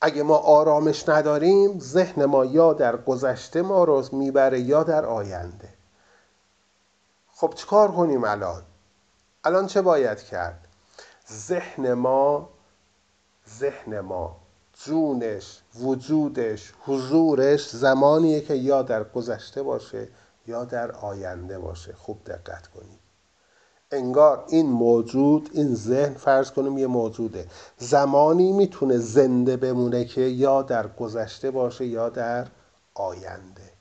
اگه 0.00 0.22
ما 0.22 0.36
آرامش 0.36 1.08
نداریم 1.08 1.78
ذهن 1.80 2.24
ما 2.24 2.44
یا 2.44 2.72
در 2.72 2.96
گذشته 2.96 3.62
ما 3.62 3.84
رو 3.84 4.04
می‌بره 4.12 4.60
یا 4.60 4.82
در 4.82 5.04
آینده. 5.04 5.73
خب 7.36 7.52
چیکار 7.56 7.92
کنیم 7.92 8.24
الان؟ 8.24 8.62
الان 9.44 9.66
چه 9.66 9.82
باید 9.82 10.22
کرد؟ 10.22 10.68
ذهن 11.32 11.92
ما 11.92 12.48
ذهن 13.58 14.00
ما 14.00 14.36
جونش 14.84 15.60
وجودش 15.80 16.72
حضورش 16.86 17.70
زمانیه 17.70 18.40
که 18.40 18.54
یا 18.54 18.82
در 18.82 19.04
گذشته 19.04 19.62
باشه 19.62 20.08
یا 20.46 20.64
در 20.64 20.92
آینده 20.92 21.58
باشه. 21.58 21.92
خوب 21.92 22.24
دقت 22.26 22.66
کنید. 22.66 23.00
انگار 23.90 24.44
این 24.48 24.66
موجود 24.66 25.50
این 25.52 25.74
ذهن 25.74 26.14
فرض 26.14 26.50
کنیم 26.50 26.78
یه 26.78 26.86
موجوده. 26.86 27.46
زمانی 27.78 28.52
می‌تونه 28.52 28.98
زنده 28.98 29.56
بمونه 29.56 30.04
که 30.04 30.20
یا 30.20 30.62
در 30.62 30.86
گذشته 30.86 31.50
باشه 31.50 31.86
یا 31.86 32.08
در 32.08 32.46
آینده. 32.94 33.72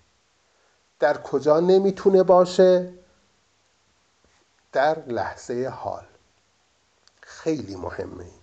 در 1.00 1.18
کجا 1.18 1.60
نمی‌تونه 1.60 2.24
باشه؟ 2.24 2.94
در 4.74 5.06
لحظه 5.06 5.68
حال. 5.68 6.06
خیلی 7.22 7.76
مهمه. 7.76 8.24
این 8.24 8.34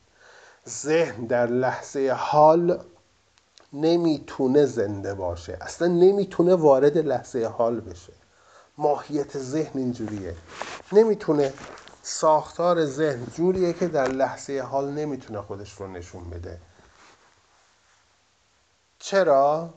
ذهن 0.68 1.26
در 1.26 1.46
لحظه 1.46 2.12
حال 2.18 2.84
نمی‌تونه 3.72 4.64
زنده 4.64 5.14
باشه. 5.14 5.58
اصلا 5.60 5.88
نمی‌تونه 5.88 6.54
وارد 6.54 6.98
لحظه 6.98 7.46
حال 7.46 7.80
بشه. 7.80 8.12
ماهیت 8.78 9.38
ذهن 9.38 9.78
اینجوریه. 9.78 10.36
نمی‌تونه 10.92 11.52
ساختار 12.02 12.84
ذهن 12.84 13.26
جوریه 13.34 13.72
که 13.72 13.88
در 13.88 14.08
لحظه 14.08 14.60
حال 14.60 14.90
نمی‌تونه 14.90 15.40
خودش 15.40 15.72
رو 15.72 15.86
نشون 15.86 16.30
بده. 16.30 16.60
چرا؟ 18.98 19.74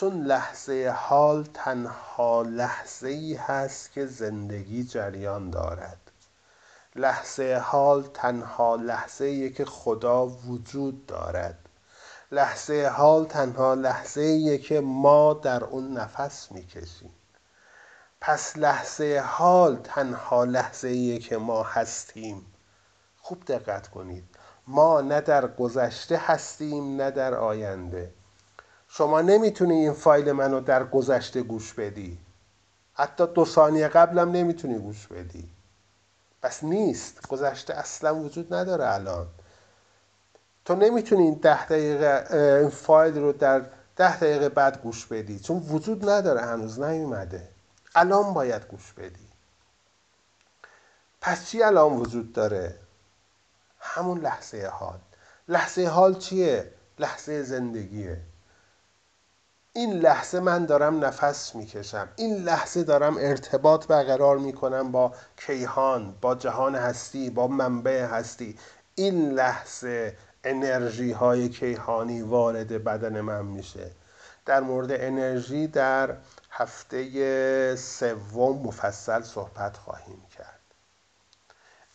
چون 0.00 0.24
لحظه 0.24 0.94
حال 0.96 1.44
تنها 1.54 2.42
لحظه 2.42 3.08
ای 3.08 3.34
هست 3.34 3.92
که 3.92 4.06
زندگی 4.06 4.84
جریان 4.84 5.50
دارد. 5.50 6.10
لحظه 6.96 7.62
حال 7.64 8.02
تنها 8.02 8.76
لحظه 8.76 9.24
ای 9.24 9.50
که 9.50 9.64
خدا 9.64 10.26
وجود 10.26 11.06
دارد. 11.06 11.58
لحظه 12.32 12.92
حال 12.96 13.24
تنها 13.24 13.74
لحظه 13.74 14.20
ای 14.20 14.58
که 14.58 14.80
ما 14.80 15.34
در 15.34 15.64
اون 15.64 15.92
نفس 15.92 16.52
می‌کشیم. 16.52 17.14
پس 18.20 18.56
لحظه 18.56 19.24
حال 19.26 19.76
تنها 19.76 20.44
لحظه 20.44 20.88
ای 20.88 21.18
که 21.18 21.36
ما 21.36 21.62
هستیم. 21.62 22.46
خوب 23.18 23.44
دقت 23.44 23.88
کنید. 23.88 24.24
ما 24.66 25.00
نه 25.00 25.20
در 25.20 25.46
گذشته 25.46 26.16
هستیم 26.16 26.96
نه 26.96 27.10
در 27.10 27.34
آینده. 27.34 28.15
شما 28.98 29.20
نمی‌تونی 29.20 29.74
این 29.74 29.92
فایل 29.92 30.32
منو 30.32 30.60
در 30.60 30.84
گذشته 30.84 31.42
گوش 31.42 31.74
بدی. 31.74 32.18
حتی 32.94 33.26
دو 33.26 33.44
ثانیه 33.44 33.88
قبلم 33.88 34.30
نمی‌تونی 34.30 34.78
گوش 34.78 35.06
بدی. 35.06 35.48
پس 36.42 36.64
نیست. 36.64 37.26
گذشته 37.28 37.74
اصلا 37.74 38.16
وجود 38.16 38.54
نداره 38.54 38.94
الان. 38.94 39.26
تو 40.64 40.74
نمی‌تونی 40.74 41.22
این 41.22 41.34
ده 41.34 41.66
دقیقه 41.66 42.26
این 42.60 42.70
فایل 42.70 43.18
رو 43.18 43.32
در 43.32 43.66
ده 43.96 44.16
دقیقه 44.16 44.48
بعد 44.48 44.82
گوش 44.82 45.06
بدی. 45.06 45.38
چون 45.38 45.56
وجود 45.56 46.08
نداره 46.10 46.40
هنوز 46.40 46.80
نیومده. 46.80 47.48
الان 47.94 48.34
باید 48.34 48.66
گوش 48.68 48.92
بدی. 48.92 49.28
پس 51.20 51.46
چی 51.46 51.62
الان 51.62 51.92
وجود 51.92 52.32
داره؟ 52.32 52.78
همون 53.78 54.20
لحظه 54.20 54.66
حال. 54.66 54.98
لحظه 55.48 55.86
حال 55.86 56.14
چیه؟ 56.14 56.72
لحظه 56.98 57.42
زندگیه. 57.42 58.20
این 59.76 59.92
لحظه 59.92 60.40
من 60.40 60.66
دارم 60.66 61.04
نفس 61.04 61.54
می‌کشم. 61.54 62.08
این 62.16 62.36
لحظه 62.36 62.82
دارم 62.82 63.16
ارتباط 63.20 63.86
برقرار 63.86 64.38
می‌کنم 64.38 64.92
با 64.92 65.12
کیهان 65.36 66.14
با 66.20 66.34
جهان 66.34 66.74
هستی 66.74 67.30
با 67.30 67.46
منبع 67.46 68.04
هستی. 68.04 68.58
این 68.94 69.30
لحظه 69.30 70.16
انرژی 70.44 71.12
های 71.12 71.48
کیهانی 71.48 72.22
وارد 72.22 72.84
بدن 72.84 73.20
من 73.20 73.44
میشه. 73.44 73.90
در 74.46 74.60
مورد 74.60 74.88
انرژی 74.92 75.66
در 75.66 76.16
هفته 76.50 77.76
سوم 77.76 78.66
مفصل 78.66 79.22
صحبت 79.22 79.76
خواهیم 79.76 80.22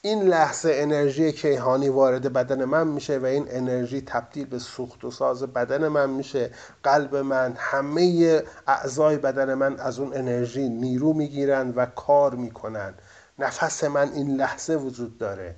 این 0.04 0.22
لحظه 0.22 0.72
انرژی 0.76 1.32
کیهانی 1.32 1.90
وارد 1.90 2.34
بدن 2.34 2.66
من 2.66 2.88
میشه 2.88 3.18
و 3.18 3.26
این 3.26 3.48
انرژی 3.50 4.02
تبدیل 4.02 4.46
به 4.46 4.60
سوخت 4.60 5.04
و 5.04 5.12
ساز 5.12 5.44
بدن 5.44 5.88
من 5.88 6.10
میشه. 6.10 6.52
قلب 6.84 7.16
من 7.16 7.54
همه 7.58 8.44
اعضای 8.68 9.18
بدن 9.18 9.54
من 9.54 9.80
از 9.80 10.00
اون 10.00 10.18
انرژی 10.18 10.70
نیرو 10.70 11.14
می‌گیرن 11.14 11.70
و 11.70 11.86
کار 11.86 12.36
می‌کنن. 12.36 12.94
نفس 13.40 13.84
من 13.84 14.14
این 14.14 14.36
لحظه 14.36 14.76
وجود 14.76 15.18
داره. 15.18 15.56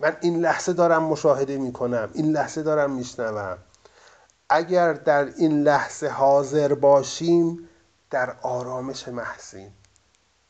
من 0.00 0.16
این 0.20 0.40
لحظه 0.40 0.72
دارم 0.72 1.02
مشاهده 1.02 1.58
می‌کنم 1.58 2.10
این 2.12 2.32
لحظه 2.32 2.62
دارم 2.62 2.90
میشنوم. 2.90 3.58
اگر 4.48 4.92
در 4.92 5.24
این 5.24 5.62
لحظه 5.62 6.08
حاضر 6.08 6.74
باشیم 6.74 7.68
در 8.10 8.36
آرامش 8.42 9.08
محسین 9.08 9.70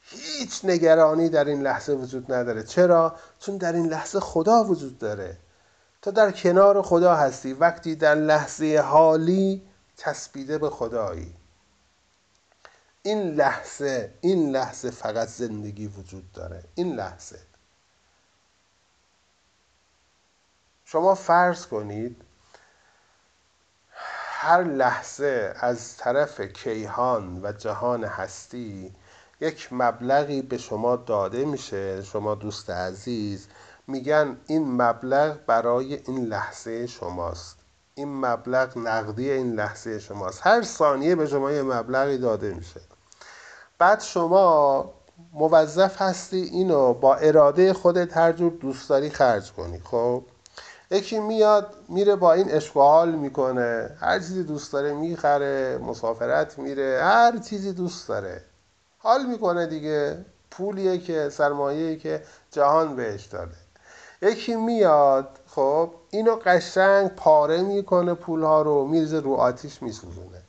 هیچ 0.08 0.64
نگرانی 0.64 1.28
در 1.28 1.44
این 1.44 1.62
لحظه 1.62 1.92
وجود 1.92 2.32
نداره. 2.32 2.62
چرا؟ 2.62 3.16
چون 3.38 3.56
در 3.56 3.72
این 3.72 3.86
لحظه 3.86 4.20
خدا 4.20 4.64
وجود 4.64 4.98
داره. 4.98 5.36
تو 6.02 6.10
در 6.10 6.30
کنار 6.30 6.82
خدا 6.82 7.14
هستی. 7.14 7.52
وقتی 7.52 7.94
در 7.94 8.14
لحظه 8.14 8.78
حالی 8.78 9.62
تسبیده 9.96 10.58
به 10.58 10.70
خدایی. 10.70 11.34
این 13.02 13.34
لحظه 13.34 14.14
این 14.20 14.50
لحظه 14.50 14.90
فقط 14.90 15.28
زندگی 15.28 15.86
وجود 15.86 16.32
داره. 16.32 16.64
این 16.74 16.94
لحظه. 16.94 17.38
شما 20.84 21.14
فرض 21.14 21.66
کنید 21.66 22.22
هر 24.38 24.64
لحظه 24.64 25.54
از 25.60 25.96
طرف 25.96 26.40
کیهان 26.40 27.40
و 27.42 27.52
جهان 27.52 28.04
هستی 28.04 28.94
یک 29.40 29.68
مبلغی 29.72 30.42
به 30.42 30.58
شما 30.58 30.96
داده 30.96 31.44
میشه 31.44 32.02
شما 32.02 32.34
دوست 32.34 32.70
عزیز. 32.70 33.46
میگن 33.86 34.36
این 34.46 34.82
مبلغ 34.82 35.36
برای 35.46 35.94
این 35.94 36.24
لحظه 36.24 36.86
شماست. 36.86 37.56
این 37.94 38.26
مبلغ 38.26 38.78
نقدی 38.78 39.30
این 39.30 39.52
لحظه 39.52 39.98
شماست. 39.98 40.40
هر 40.42 40.62
ثانیه 40.62 41.14
به 41.16 41.26
شما 41.26 41.52
یه 41.52 41.62
مبلغی 41.62 42.18
داده 42.18 42.54
میشه. 42.54 42.80
بعد 43.78 44.00
شما 44.00 44.90
موظف 45.32 46.02
هستی 46.02 46.40
اینو 46.40 46.94
با 46.94 47.14
اراده 47.14 47.72
خودت 47.72 48.16
هر 48.16 48.32
جور 48.32 48.52
دوست 48.52 48.88
داری 48.88 49.10
خرج 49.10 49.52
کنی 49.52 49.80
خب؟ 49.84 50.24
یکی 50.90 51.20
میاد 51.20 51.74
میره 51.88 52.16
با 52.16 52.32
این 52.32 52.50
اشغال 52.50 53.12
می‌کنه. 53.12 53.96
هر 54.00 54.18
چیزی 54.18 54.42
دوست 54.42 54.72
داره 54.72 54.92
می‌خره 54.92 55.78
مسافرت 55.78 56.58
میره 56.58 57.00
هر 57.02 57.38
چیزی 57.38 57.72
دوست 57.72 58.08
داره. 58.08 58.44
حال 59.06 59.26
می‌کنه 59.26 59.66
دیگه. 59.66 60.24
پولیه 60.50 60.98
که 60.98 61.28
سرمایه 61.28 61.96
که 61.96 62.22
جهان 62.50 62.96
بهش 62.96 63.24
داده. 63.24 63.56
یکی 64.22 64.56
میاد 64.56 65.38
خب 65.46 65.90
اینو 66.10 66.36
قشنگ 66.36 67.08
پاره 67.08 67.62
می‌کنه 67.62 68.14
پولها 68.14 68.62
رو 68.62 68.86
میرزه 68.86 69.20
رو 69.20 69.34
آتیش 69.34 69.82
میسوزونه. 69.82 70.42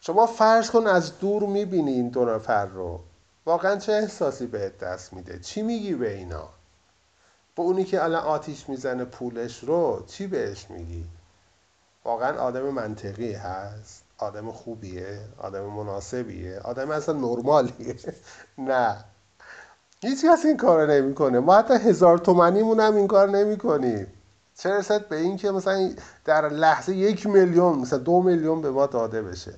شما 0.00 0.26
فرض 0.26 0.70
کن 0.70 0.86
از 0.86 1.18
دور 1.18 1.42
می‌بینی 1.42 1.92
این 1.92 2.08
دو 2.08 2.24
نفر 2.24 2.66
رو. 2.66 3.00
واقعا 3.46 3.76
چه 3.76 3.92
احساسی 3.92 4.46
بهت 4.46 4.78
دست 4.78 5.12
میده؟ 5.12 5.38
چی 5.38 5.62
میگی 5.62 5.94
به 5.94 6.14
اینا؟ 6.14 6.48
به 7.56 7.62
اونی 7.62 7.84
که 7.84 8.04
الان 8.04 8.22
آتیش 8.22 8.68
می‌زنه 8.68 9.04
پولش 9.04 9.64
رو 9.64 10.04
چی 10.06 10.26
بهش 10.26 10.66
میگی؟ 10.70 11.04
واقعا 12.04 12.38
آدم 12.38 12.62
منطقی 12.62 13.32
هست. 13.32 14.03
آدم 14.24 14.52
خوبیه 14.52 15.18
آدم 15.38 15.64
مناسبیه 15.64 16.58
آدم 16.64 16.90
اصلا 16.90 17.14
نرمالیه. 17.14 17.96
نه. 18.58 19.04
هیچ 20.02 20.24
کس 20.24 20.44
این 20.44 20.56
کار 20.56 20.92
نمی‌کنه. 20.92 21.40
ما 21.40 21.54
حتی 21.54 21.74
هزار 21.74 22.18
تومنیمون 22.18 22.80
هم 22.80 22.96
این 22.96 23.06
کار 23.06 23.30
نمی‌کنیم. 23.30 24.06
چه 24.58 24.70
رسد 24.70 25.08
به 25.08 25.16
این 25.16 25.36
که 25.36 25.50
مثلا 25.50 25.90
در 26.24 26.48
لحظه 26.48 26.96
یک 26.96 27.26
میلیون 27.26 27.78
مثلا 27.78 27.98
دو 27.98 28.22
میلیون 28.22 28.62
به 28.62 28.70
ما 28.70 28.86
داده 28.86 29.22
بشه؟ 29.22 29.54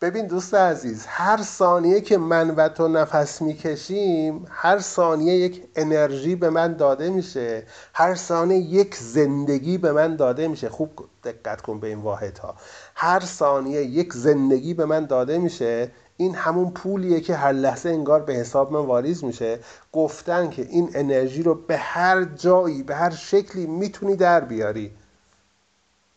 ببین 0.00 0.26
دوست 0.26 0.54
عزیز 0.54 1.06
هر 1.06 1.42
ثانیه 1.42 2.00
که 2.00 2.18
من 2.18 2.50
و 2.50 2.68
تو 2.68 2.88
نفس 2.88 3.42
می‌کشیم 3.42 4.44
هر 4.50 4.78
ثانیه 4.78 5.34
یک 5.34 5.68
انرژی 5.76 6.34
به 6.36 6.50
من 6.50 6.74
داده 6.76 7.10
میشه 7.10 7.62
هر 7.94 8.14
ثانیه 8.14 8.58
یک 8.58 8.94
زندگی 8.94 9.78
به 9.78 9.92
من 9.92 10.16
داده 10.16 10.48
میشه. 10.48 10.68
خوب 10.68 10.90
دقت 11.24 11.60
کن 11.60 11.80
به 11.80 11.86
این 11.86 11.98
واحد 11.98 12.38
ها 12.38 12.54
هر 12.94 13.20
ثانیه 13.20 13.82
یک 13.82 14.12
زندگی 14.12 14.74
به 14.74 14.84
من 14.84 15.06
داده 15.06 15.38
میشه 15.38 15.90
این 16.16 16.34
همون 16.34 16.70
پولیه 16.70 17.20
که 17.20 17.34
هر 17.34 17.52
لحظه 17.52 17.88
انگار 17.88 18.20
به 18.20 18.32
حساب 18.32 18.72
من 18.72 18.86
واریز 18.86 19.24
میشه. 19.24 19.58
گفتن 19.92 20.50
که 20.50 20.62
این 20.62 20.90
انرژی 20.94 21.42
رو 21.42 21.54
به 21.54 21.76
هر 21.76 22.24
جایی 22.24 22.82
به 22.82 22.94
هر 22.94 23.10
شکلی 23.10 23.66
می‌تونی 23.66 24.16
در 24.16 24.40
بیاری. 24.40 24.92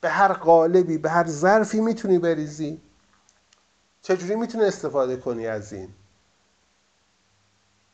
به 0.02 0.10
هر 0.10 0.34
قالبی 0.34 0.98
به 0.98 1.10
هر 1.10 1.28
ظرفی 1.28 1.80
می‌تونی 1.82 2.20
بریزی. 2.20 2.82
چجوری 4.04 4.36
می‌تونه 4.36 4.66
استفاده 4.66 5.18
کنی 5.18 5.48
از 5.48 5.74
این؟ 5.74 5.90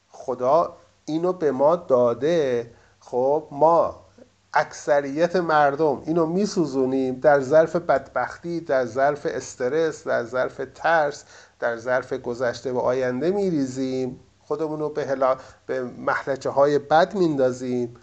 خدا 0.09 0.77
اینو 1.05 1.33
به 1.33 1.51
ما 1.51 1.75
داده. 1.75 2.71
خب 2.99 3.47
ما 3.51 4.05
اکثریت 4.53 5.35
مردم 5.35 6.01
اینو 6.05 6.25
میسوزونیم 6.25 7.19
در 7.19 7.39
ظرف 7.39 7.75
بدبختی 7.75 8.59
در 8.59 8.85
ظرف 8.85 9.27
استرس 9.29 10.07
در 10.07 10.23
ظرف 10.23 10.61
ترس 10.75 11.23
در 11.59 11.77
ظرف 11.77 12.13
گذشته 12.13 12.71
و 12.71 12.77
آینده 12.77 13.31
میریزیم. 13.31 14.19
خودمون 14.39 14.79
رو 14.79 14.89
به, 14.89 15.05
هلا... 15.05 15.37
به 15.65 15.83
محلچه 15.83 16.49
های 16.49 16.79
بد 16.79 17.15
میندازیم. 17.15 17.95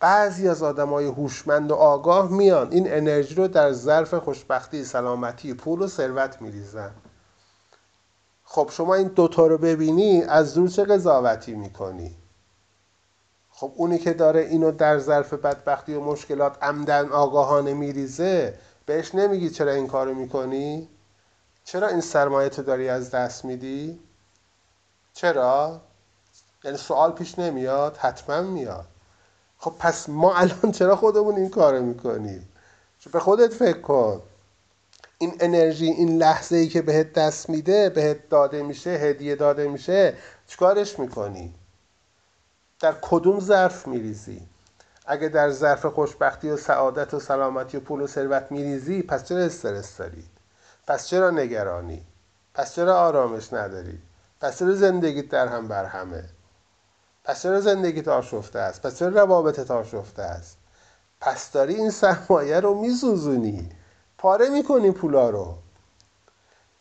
بعضی 0.00 0.48
از 0.48 0.62
آدم 0.62 0.88
های 0.88 1.06
هوشمند 1.06 1.70
و 1.70 1.74
آگاه 1.74 2.32
میان. 2.32 2.72
این 2.72 2.92
انرژی 2.92 3.34
رو 3.34 3.48
در 3.48 3.72
ظرف 3.72 4.14
خوشبختی 4.14 4.84
سلامتی 4.84 5.54
پول 5.54 5.82
و 5.82 5.86
ثروت 5.86 6.42
میریزن. 6.42 6.90
خب 8.54 8.70
شما 8.72 8.94
این 8.94 9.08
دوتا 9.08 9.46
رو 9.46 9.58
ببینی 9.58 10.22
از 10.22 10.54
دور 10.54 10.68
چه 10.68 10.84
قضاوتی 10.84 11.54
می‌کنی 11.54 12.16
خب 13.50 13.72
اونی 13.76 13.98
که 13.98 14.12
داره 14.12 14.40
اینو 14.40 14.72
در 14.72 14.98
ظرف 14.98 15.32
بدبختی 15.32 15.94
و 15.94 16.00
مشکلات 16.00 16.62
عمدن 16.62 17.08
آگاهانه 17.08 17.74
میریزه 17.74 18.58
بهش 18.86 19.14
نمیگی 19.14 19.50
چرا 19.50 19.72
این 19.72 19.86
کارو 19.86 20.14
می‌کنی؟ 20.14 20.88
چرا 21.64 21.88
این 21.88 22.00
سرمایه 22.00 22.48
تو 22.48 22.62
داری 22.62 22.88
از 22.88 23.10
دست 23.10 23.44
میدی؟ 23.44 24.00
چرا؟ 25.14 25.80
یعنی 26.64 26.76
سوال 26.76 27.12
پیش 27.12 27.38
نمیاد؟ 27.38 27.96
حتما 27.96 28.40
میاد 28.40 28.86
خب 29.58 29.72
پس 29.78 30.08
ما 30.08 30.34
الان 30.34 30.72
چرا 30.72 30.96
خودمون 30.96 31.36
این 31.36 31.50
کارو 31.50 31.82
می‌کنیم؟ 31.82 32.48
به 33.12 33.20
خودت 33.20 33.54
فکر 33.54 33.80
کن 33.80 34.22
این 35.24 35.36
انرژی 35.40 35.86
این 35.86 36.18
لحظه 36.18 36.56
ای 36.56 36.68
که 36.68 36.82
بهت 36.82 37.12
دست 37.12 37.50
میده 37.50 37.88
بهت 37.90 38.28
داده 38.28 38.62
میشه 38.62 38.90
هدیه 38.90 39.36
داده 39.36 39.68
میشه 39.68 40.14
چیکارش 40.46 40.98
می‌کنی؟ 40.98 41.54
در 42.80 42.94
کدوم 43.00 43.40
ظرف 43.40 43.86
میریزی؟ 43.86 44.40
اگه 45.06 45.28
در 45.28 45.50
ظرف 45.50 45.86
خوشبختی 45.86 46.50
و 46.50 46.56
سعادت 46.56 47.14
و 47.14 47.20
سلامتی 47.20 47.76
و 47.76 47.80
پول 47.80 48.00
و 48.00 48.06
ثروت 48.06 48.46
میریزی 48.50 49.02
پس 49.02 49.24
چرا 49.24 49.38
استرس 49.38 49.96
داری 49.96 50.24
پس 50.86 51.06
چرا 51.06 51.30
نگرانی؟ 51.30 52.02
پس 52.54 52.74
چرا 52.74 53.00
آرامش 53.00 53.52
نداری؟ 53.52 53.98
پس 54.40 54.58
چرا 54.58 54.74
زندگیت 54.74 55.28
در 55.28 55.48
هم 55.48 55.68
بر 55.68 55.84
همه 55.84 56.24
پس 57.24 57.42
چرا 57.42 57.60
زندگیت 57.60 58.08
آشفته 58.08 58.58
است؟ 58.58 58.82
پس 58.82 58.98
چرا 58.98 59.08
روابطت 59.08 59.70
آشفته 59.70 60.22
است؟ 60.22 60.56
پس 61.20 61.52
داری 61.52 61.74
این 61.74 61.90
سرمایه 61.90 62.60
رو 62.60 62.74
میسوزونی. 62.74 63.70
پاره 64.24 64.48
می‌کنیم 64.48 64.92
پولا 64.92 65.30
رو. 65.30 65.54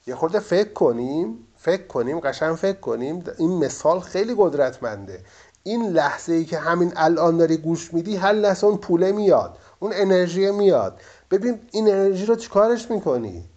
یه 0.07 0.15
خورده 0.15 0.39
فکر 0.39 0.73
کنیم 0.73 1.47
فکر 1.57 1.87
کنیم 1.87 2.19
قشنگ 2.19 2.55
فکر 2.55 2.79
کنیم. 2.79 3.23
این 3.37 3.65
مثال 3.65 3.99
خیلی 3.99 4.35
قدرتمنده. 4.37 5.23
این 5.63 5.89
لحظه 5.89 6.33
ای 6.33 6.45
که 6.45 6.57
همین 6.57 6.93
الان 6.95 7.37
داری 7.37 7.57
گوش 7.57 7.93
میدی 7.93 8.15
هر 8.15 8.33
لحظه 8.33 8.67
اون 8.67 8.77
پوله 8.77 9.11
میاد 9.11 9.57
اون 9.79 9.91
انرژی 9.95 10.51
میاد. 10.51 10.99
ببین 11.31 11.61
این 11.71 11.87
انرژی 11.87 12.25
رو 12.25 12.35
چیکارش 12.35 12.91
می‌کنی؟ 12.91 13.49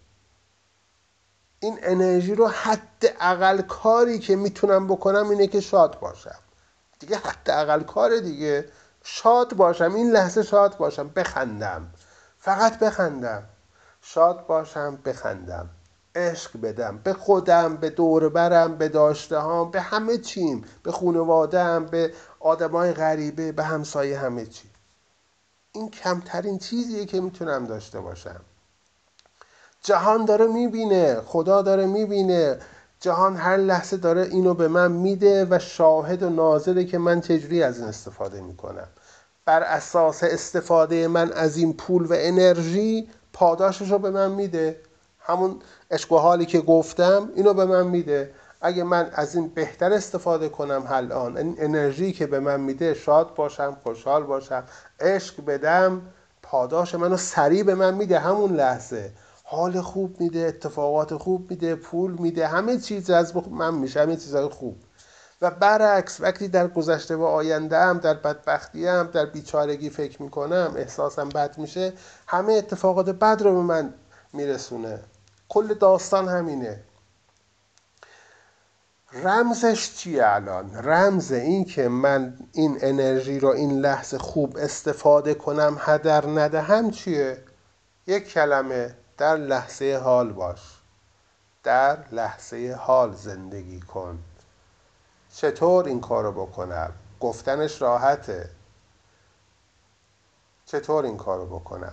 این 1.61 1.79
انرژی 1.83 2.35
رو 2.35 2.47
حد 2.49 3.15
اقل 3.21 3.63
کاری 3.63 4.19
که 4.19 4.37
می‌تونم 4.37 4.87
بکنم 4.87 5.31
اینه 5.31 5.47
که 5.47 5.61
شاد 5.61 6.01
باشم. 6.01 6.39
دیگه 6.99 7.17
حد 7.17 7.51
اقل 7.51 7.83
کار 7.83 8.17
دیگه. 8.17 8.69
شاد 9.05 9.55
باشم 9.55 9.95
این 9.95 10.11
لحظه 10.11 10.43
شاد 10.43 10.77
باشم. 10.77 11.09
بخندم. 11.09 11.91
فقط 12.39 12.79
بخندم. 12.79 13.43
شاد 14.09 14.47
باشم 14.47 14.99
بخندم. 15.05 15.69
عشق 16.15 16.61
بدم. 16.61 17.01
به 17.05 17.13
خودم 17.13 17.77
به 17.77 17.91
دور 17.91 18.29
برم 18.29 18.77
به 18.77 18.89
داشته 18.89 19.41
هم 19.41 19.71
به 19.71 19.81
همه 19.81 20.19
چیم. 20.19 20.65
به 20.83 20.93
خانوادم 20.93 21.87
به 21.87 22.13
آدمای 22.41 22.93
غریبه 22.93 23.53
به 23.53 23.63
همسایه 23.63 24.19
همه 24.19 24.47
چی. 24.47 24.69
این 25.73 25.91
کمترین 25.91 26.59
چیزیه 26.59 27.05
که 27.05 27.21
می‌تونم 27.21 27.67
داشته 27.67 28.01
باشم. 28.01 28.41
جهان 29.83 30.25
داره 30.25 30.47
می‌بینه 30.47 31.21
خدا 31.21 31.63
داره 31.63 31.87
می‌بینه. 31.87 32.59
جهان 33.01 33.37
هر 33.37 33.57
لحظه 33.57 33.97
داره 33.97 34.23
اینو 34.23 34.55
به 34.55 34.69
من 34.69 34.93
میده 34.93 35.47
و 35.51 35.59
شاهد 35.59 36.23
و 36.23 36.31
ناظره 36.31 36.85
که 36.85 36.99
من 36.99 37.21
چجوری 37.21 37.63
از 37.63 37.79
این 37.79 37.89
استفاده 37.89 38.41
می‌کنم. 38.41 38.89
بر 39.45 39.63
اساس 39.63 40.23
استفاده 40.23 41.09
من 41.09 41.33
از 41.33 41.57
این 41.57 41.73
پول 41.73 42.07
و 42.07 42.15
انرژی 42.17 43.09
پاداشش 43.37 43.91
رو 43.91 43.99
به 43.99 44.11
من 44.11 44.31
میده. 44.31 44.81
همون 45.21 45.57
اشکو 45.91 46.45
که 46.45 46.61
گفتم 46.61 47.31
اینو 47.35 47.55
به 47.55 47.65
من 47.65 47.87
میده. 47.87 48.31
اگه 48.61 48.85
من 48.85 49.11
از 49.13 49.35
این 49.35 49.49
بهتر 49.49 49.93
استفاده 49.93 50.49
کنم 50.49 50.85
الان 50.89 51.37
این 51.37 51.57
انرژی 51.59 52.13
که 52.13 52.27
به 52.27 52.41
من 52.41 52.61
میده 52.61 52.95
شاد 52.95 53.35
باشم 53.35 53.77
خوشحال 53.83 54.23
باشم 54.23 54.65
عشق 55.01 55.45
بدم 55.45 56.03
پاداش 56.43 56.95
منو 56.95 57.17
سریع 57.17 57.63
به 57.63 57.75
من 57.75 57.95
میده 57.95 58.19
همون 58.19 58.53
لحظه. 58.53 59.11
حال 59.45 59.81
خوب 59.81 60.21
میده 60.21 60.39
اتفاقات 60.39 61.15
خوب 61.15 61.51
میده 61.51 61.75
پول 61.75 62.13
میده 62.13 62.47
همه 62.47 62.79
چیز 62.79 63.11
از 63.11 63.49
من 63.51 63.75
میشه 63.75 64.01
همه 64.01 64.17
چیزهای 64.17 64.49
خوب. 64.49 64.77
و 65.43 65.51
برعکس 65.51 66.21
وقتی 66.21 66.49
در 66.49 66.69
گذشته 66.69 67.17
و 67.17 67.23
آینده 67.23 67.79
هم 67.79 67.99
در 67.99 68.15
بدبختی 68.15 68.87
هم 68.87 69.07
در 69.07 69.27
بیچارگی 69.27 69.91
فکر 69.91 70.23
می‌کنم 70.23 70.75
احساسم 70.77 71.29
بد 71.29 71.59
میشه 71.59 71.93
همه 72.27 72.53
اتفاقات 72.53 73.11
بد 73.11 73.43
رو 73.43 73.55
به 73.55 73.61
من 73.61 73.95
میرسونه. 74.33 75.01
کل 75.49 75.75
داستان 75.75 76.29
همینه. 76.29 76.81
رمزش 79.13 79.95
چیه 79.97 80.27
الان؟ 80.27 80.75
رمز 80.75 81.33
این 81.33 81.65
که 81.65 81.89
من 81.89 82.39
این 82.53 82.79
انرژی 82.81 83.41
رو 83.41 83.49
این 83.49 83.81
لحظه 83.81 84.19
خوب 84.19 84.57
استفاده 84.57 85.35
کنم 85.35 85.77
هدر 85.81 86.27
ندهم 86.27 86.91
چیه؟ 86.91 87.43
یک 88.07 88.29
کلمه 88.29 88.95
در 89.19 89.37
لحظه 89.37 90.01
حال 90.05 90.33
باش. 90.33 90.61
در 91.63 91.99
لحظه 92.13 92.79
حال 92.81 93.15
زندگی 93.15 93.81
کن. 93.81 94.19
چطور 95.37 95.85
این 95.85 96.01
کارو 96.01 96.33
بکنم؟ 96.33 96.93
گفتنش 97.21 97.83
راحته. 97.83 98.51
چطور 100.67 101.05
این 101.05 101.17
کارو 101.17 101.47
بکنم؟ 101.47 101.93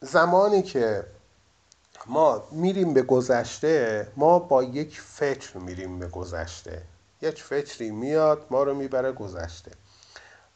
زمانی 0.00 0.62
که 0.62 1.06
ما 2.06 2.48
میریم 2.50 2.94
به 2.94 3.02
گذشته 3.02 4.08
ما 4.16 4.38
با 4.38 4.62
یک 4.62 5.00
فکر 5.00 5.56
میریم 5.56 5.98
به 5.98 6.08
گذشته. 6.08 6.82
یک 7.22 7.42
فکری 7.42 7.90
میاد 7.90 8.46
ما 8.50 8.62
رو 8.62 8.74
می‌بره 8.74 9.12
گذشته. 9.12 9.70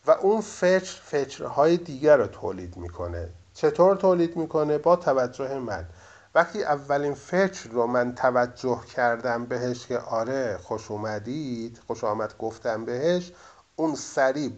و 0.06 0.10
اون 0.10 0.40
فکر 0.40 1.00
فکرهای 1.04 1.76
دیگر 1.76 2.16
رو 2.16 2.26
تولید 2.26 2.76
می‌کنه. 2.76 3.28
چطور 3.54 3.96
تولید 3.96 4.36
می‌کنه؟ 4.36 4.78
با 4.78 4.96
توجه 4.96 5.58
من. 5.58 5.88
وقتی 6.34 6.62
اولین 6.62 7.14
فکر 7.14 7.70
رو 7.70 7.86
من 7.86 8.14
توجه 8.14 8.80
کردم 8.96 9.46
بهش 9.46 9.86
که 9.86 9.98
آره 9.98 10.58
خوش 10.62 10.90
اومدید 10.90 11.80
خوش 11.86 12.04
آمد 12.04 12.38
گفتم 12.38 12.84
بهش 12.84 13.32
اون 13.76 13.94
سریع 13.94 14.52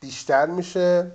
بیشتر 0.00 0.46
میشه 0.46 1.12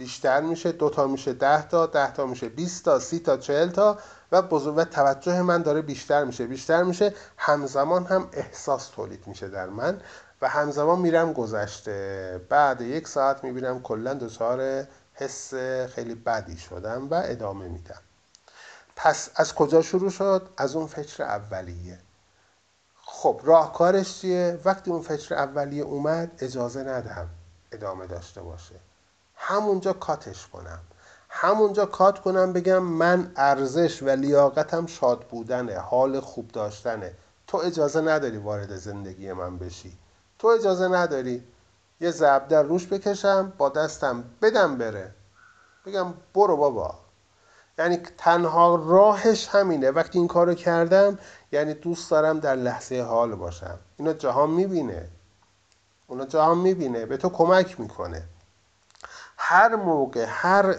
بیشتر 0.00 0.40
میشه 0.40 0.72
دو 0.72 0.90
تا 0.90 1.06
میشه 1.06 1.32
ده 1.32 1.68
تا 1.68 1.86
ده 1.86 2.12
تا 2.12 2.26
میشه 2.26 2.48
20 2.48 2.84
تا 2.84 2.98
سی 2.98 3.18
تا 3.18 3.36
چهل 3.36 3.70
تا 3.70 3.98
و 4.32 4.42
بزرگ 4.42 4.74
و 4.76 4.84
توجه 4.84 5.42
من 5.42 5.62
داره 5.62 5.82
بیشتر 5.82 6.24
میشه 6.24 6.46
بیشتر 6.46 6.82
میشه. 6.82 7.14
همزمان 7.36 8.06
هم 8.06 8.28
احساس 8.32 8.88
تولید 8.88 9.26
میشه 9.26 9.48
در 9.48 9.68
من 9.68 10.00
و 10.42 10.48
همزمان 10.48 10.98
میرم 10.98 11.32
گذشته. 11.32 12.40
بعد 12.48 12.80
یک 12.80 13.08
ساعت 13.08 13.44
می‌بینم 13.44 13.82
کلا 13.82 14.14
دچار 14.14 14.84
حس 15.20 15.54
خیلی 15.94 16.14
بدی 16.14 16.58
شدم 16.58 17.08
و 17.10 17.22
ادامه 17.24 17.68
میدم. 17.68 18.00
پس 18.96 19.30
از 19.36 19.54
کجا 19.54 19.82
شروع 19.82 20.10
شد؟ 20.10 20.48
از 20.56 20.76
اون 20.76 20.86
فکر 20.86 21.22
اولیه. 21.22 21.98
خب 23.04 23.40
راهکارش 23.44 24.20
چیه؟ 24.20 24.60
وقتی 24.64 24.90
اون 24.90 25.02
فکر 25.02 25.34
اولیه 25.34 25.82
اومد 25.82 26.30
اجازه 26.38 26.80
ندهم 26.80 27.28
ادامه 27.72 28.06
داشته 28.06 28.42
باشه. 28.42 28.74
همونجا 29.36 29.92
کاتش 29.92 30.46
کنم. 30.46 30.80
همونجا 31.28 31.86
کات 31.86 32.18
کنم 32.18 32.52
بگم 32.52 32.78
من 32.82 33.32
ارزش 33.36 34.02
و 34.02 34.08
لیاقتم 34.08 34.86
شاد 34.86 35.20
بودنه 35.28 35.78
حال 35.78 36.20
خوب 36.20 36.48
داشتنه. 36.48 37.14
تو 37.46 37.58
اجازه 37.58 38.00
نداری 38.00 38.38
وارد 38.38 38.76
زندگی 38.76 39.32
من 39.32 39.58
بشی. 39.58 39.98
تو 40.38 40.46
اجازه 40.46 40.88
نداری 40.88 41.44
یه 42.00 42.10
ضرب 42.10 42.48
در 42.48 42.62
روش 42.62 42.86
بکشم 42.86 43.52
با 43.58 43.68
دستم 43.68 44.24
بدم 44.42 44.78
بره. 44.78 45.14
بگم 45.86 46.14
برو 46.34 46.56
بابا. 46.56 46.98
یعنی 47.78 47.96
تنها 48.18 48.74
راهش 48.74 49.48
همینه. 49.48 49.90
وقتی 49.90 50.18
این 50.18 50.28
کارو 50.28 50.54
کردم 50.54 51.18
یعنی 51.52 51.74
دوست 51.74 52.10
دارم 52.10 52.40
در 52.40 52.54
لحظه 52.56 53.02
حال 53.02 53.34
باشم. 53.34 53.78
اینو 53.96 54.12
جهان 54.12 54.50
می‌بینه. 54.50 55.08
اونا 56.06 56.24
جهان 56.24 56.58
می‌بینه. 56.58 57.06
به 57.06 57.16
تو 57.16 57.28
کمک 57.28 57.80
می‌کنه. 57.80 58.22
هر 59.36 59.76
موقع 59.76 60.26
هر 60.28 60.76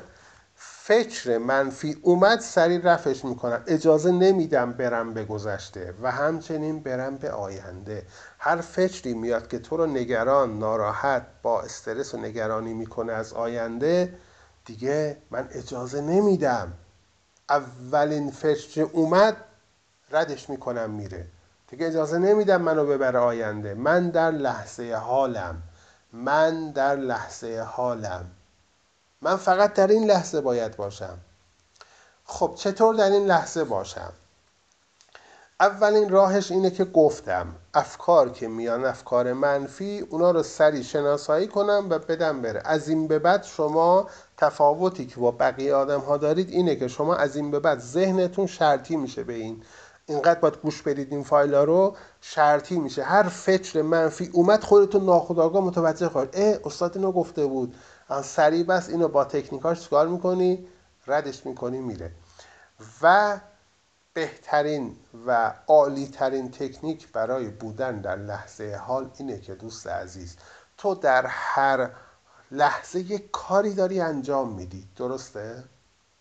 فکر 0.56 1.38
منفی 1.38 1.98
اومد 2.02 2.40
سریع 2.40 2.82
رفش 2.84 3.26
می‌کنم. 3.26 3.64
اجازه 3.68 4.12
نمیدم 4.12 4.72
برم 4.72 5.14
به 5.14 5.26
گذشته. 5.26 5.94
و 6.02 6.12
همچنین 6.12 6.80
برم 6.80 7.18
به 7.18 7.32
آینده. 7.32 8.06
هر 8.44 8.62
فکری 8.62 9.14
میاد 9.14 9.48
که 9.48 9.60
تو 9.60 9.78
رو 9.78 9.86
نگران 9.86 10.60
ناراحت 10.60 11.26
با 11.44 11.62
استرس 11.62 12.14
و 12.14 12.18
نگرانی 12.18 12.74
می‌کنه 12.74 13.14
از 13.14 13.34
آینده 13.34 14.18
دیگه 14.66 15.18
من 15.32 15.50
اجازه 15.52 16.02
نمیدم. 16.02 16.74
اولین 17.50 18.32
فکر 18.32 18.82
اومد 18.82 19.38
ردش 20.12 20.50
می‌کنم 20.50 20.90
میره. 20.90 21.28
دیگه 21.68 21.88
اجازه 21.88 22.18
نمیدم 22.18 22.62
منو 22.62 22.86
ببره 22.86 23.20
آینده. 23.20 23.74
من 23.74 24.10
در 24.10 24.32
لحظه 24.32 24.96
حالم. 24.96 25.62
من 26.14 26.72
در 26.72 26.96
لحظه 26.96 27.68
حالم. 27.68 28.32
من 29.22 29.36
فقط 29.36 29.74
در 29.74 29.88
این 29.88 30.06
لحظه 30.06 30.42
باید 30.42 30.76
باشم. 30.76 31.18
خب 32.26 32.54
چطور 32.58 32.96
در 32.96 33.10
این 33.10 33.26
لحظه 33.26 33.64
باشم؟ 33.64 34.14
اولین 35.62 36.10
راهش 36.10 36.52
اینه 36.52 36.72
که 36.72 36.86
گفتم 36.86 37.48
افکار 37.74 38.30
که 38.30 38.48
میان 38.48 38.86
افکار 38.86 39.34
منفی 39.34 40.00
اونا 40.10 40.32
رو 40.32 40.44
سری 40.44 40.84
شناسایی 40.84 41.48
کنم 41.48 41.88
و 41.90 42.00
بدم 42.00 42.42
بره. 42.42 42.62
از 42.66 42.90
این 42.90 43.08
به 43.08 43.20
بعد 43.20 43.44
شما 43.44 44.08
تفاوتی 44.38 45.06
که 45.06 45.20
با 45.20 45.32
بقیه 45.32 45.74
آدم 45.74 46.00
ها 46.00 46.18
دارید 46.18 46.50
اینه 46.50 46.76
که 46.76 46.88
شما 46.88 47.16
از 47.16 47.36
این 47.36 47.52
به 47.52 47.60
بعد 47.60 47.80
ذهنتون 47.80 48.48
شرطی 48.48 48.96
میشه 48.96 49.24
به 49.24 49.34
این. 49.34 49.64
اینقدر 50.06 50.40
باید 50.40 50.58
گوش 50.58 50.82
بدید 50.82 51.12
این 51.12 51.24
فایل 51.24 51.56
رو 51.56 51.96
شرطی 52.22 52.80
میشه. 52.80 53.04
هر 53.04 53.24
فکر 53.24 53.82
منفی 53.82 54.30
اومد 54.34 54.64
خودتون 54.64 55.06
ناخودآگاه 55.06 55.64
متوجه 55.64 56.10
خواهید. 56.10 56.30
اه 56.34 56.56
استاد 56.66 56.98
اینو 56.98 57.12
گفته 57.12 57.46
بود. 57.46 57.76
سریع 58.24 58.64
بس 58.64 58.90
اینو 58.90 59.08
با 59.08 59.24
تکنیکاش 59.24 59.82
چکار 59.82 60.08
می‌کنی؟ 60.08 60.68
ردش 61.08 61.46
می‌کنی 61.46 61.80
میره. 61.80 62.12
و 63.02 63.40
بهترین 64.14 64.96
و 65.28 65.54
عالی 65.68 66.08
ترین 66.08 66.52
تکنیک 66.52 67.12
برای 67.12 67.48
بودن 67.48 68.02
در 68.02 68.16
لحظه 68.16 68.76
حال 68.76 69.12
اینه 69.18 69.40
که 69.40 69.56
دوست 69.56 69.88
عزیز 69.88 70.36
تو 70.78 70.96
در 70.96 71.26
هر 71.26 71.90
لحظه 72.52 73.00
یک 73.00 73.32
کاری 73.32 73.74
داری 73.74 74.02
انجام 74.02 74.54
میدی. 74.54 74.88
درسته؟ 74.96 75.64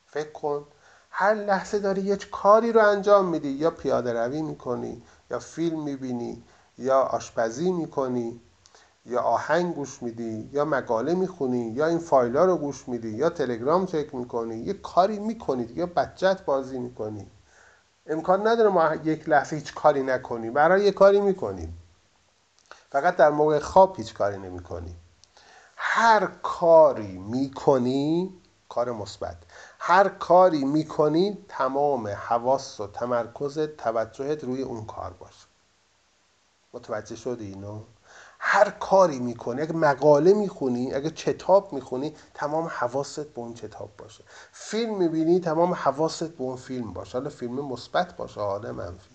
فکر 0.06 0.32
کن. 0.32 0.64
هر 1.10 1.34
لحظه 1.34 1.78
داری 1.78 2.00
یک 2.02 2.30
کاری 2.30 2.72
رو 2.72 2.88
انجام 2.88 3.28
میدی. 3.28 3.48
یا 3.48 3.70
پیاده 3.70 4.12
روی 4.12 4.42
می‌کنی 4.42 5.02
یا 5.30 5.38
فیلم 5.38 5.82
می‌بینی 5.84 6.42
یا 6.78 7.00
آشپزی 7.00 7.72
می‌کنی 7.72 8.40
یا 9.06 9.20
آهنگ 9.20 9.74
گوش 9.74 10.02
میدی 10.02 10.50
یا 10.52 10.64
مقاله 10.64 11.14
می‌خونی 11.14 11.68
یا 11.68 11.86
این 11.86 11.98
فایل 11.98 12.36
رو 12.36 12.56
گوش 12.56 12.88
میدی 12.88 13.10
یا 13.10 13.30
تلگرام 13.30 13.86
چک 13.86 14.14
می‌کنی. 14.14 14.56
یه 14.56 14.72
کاری 14.72 15.18
می‌کنی 15.18 15.68
یا 15.74 15.86
بچت 15.86 16.44
بازی 16.44 16.78
می‌کنی. 16.78 17.30
امکان 18.10 18.46
نداره 18.46 18.68
ما 18.68 18.94
یک 18.94 19.28
لحظه 19.28 19.56
هیچ 19.56 19.74
کاری 19.74 20.02
نکنی 20.02 20.50
برای 20.50 20.84
یه 20.84 20.92
کاری 20.92 21.20
می‌کنیم. 21.20 21.78
فقط 22.90 23.16
در 23.16 23.30
موقع 23.30 23.58
خواب 23.58 23.96
هیچ 23.96 24.14
کاری 24.14 24.38
نمی‌کنی 24.38 24.96
هر 25.76 26.26
کاری 26.42 27.18
می‌کنی 27.18 28.34
کار 28.68 28.92
مثبت. 28.92 29.36
هر 29.78 30.08
کاری 30.08 30.64
می‌کنی 30.64 31.44
تمام 31.48 32.08
حواس 32.08 32.80
و 32.80 32.86
تمرکز 32.86 33.58
توجهت 33.58 34.44
روی 34.44 34.62
اون 34.62 34.84
کار 34.84 35.12
باشه. 35.12 35.46
متوجه 36.72 37.16
شدی 37.16 37.46
اینو؟ 37.46 37.80
هر 38.42 38.70
کاری 38.70 39.18
می‌کنی 39.18 39.62
اگه 39.62 39.72
مقاله 39.72 40.34
می‌خونی 40.34 40.94
اگه 40.94 41.10
کتاب 41.10 41.72
می‌خونی 41.72 42.14
تمام 42.34 42.66
حواست 42.66 43.20
به 43.20 43.38
اون 43.38 43.54
کتاب 43.54 43.90
باشه. 43.98 44.24
فیلم 44.52 44.98
می‌بینی 44.98 45.40
تمام 45.40 45.74
حواست 45.74 46.24
به 46.24 46.42
اون 46.42 46.56
فیلم 46.56 46.92
باشه. 46.92 47.18
حالا 47.18 47.30
فیلم 47.30 47.64
مثبت 47.64 48.16
باشه 48.16 48.40
حالا 48.40 48.72
منفی. 48.72 49.10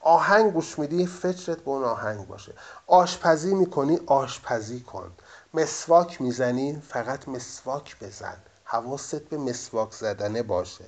آهنگ 0.00 0.52
گوش 0.52 0.78
میدی 0.78 1.06
فکرت 1.06 1.58
به 1.58 1.70
اون 1.70 1.84
آهنگ 1.84 2.26
باشه. 2.26 2.52
آشپزی 2.86 3.54
می‌کنی 3.54 4.00
آشپزی 4.06 4.80
کن. 4.80 5.12
مسواک 5.54 6.20
می‌زنی 6.20 6.82
فقط 6.88 7.28
مسواک 7.28 7.96
بزن. 8.00 8.36
حواست 8.64 9.20
به 9.20 9.36
مسواک 9.38 9.92
زدنه 9.92 10.42
باشه. 10.42 10.84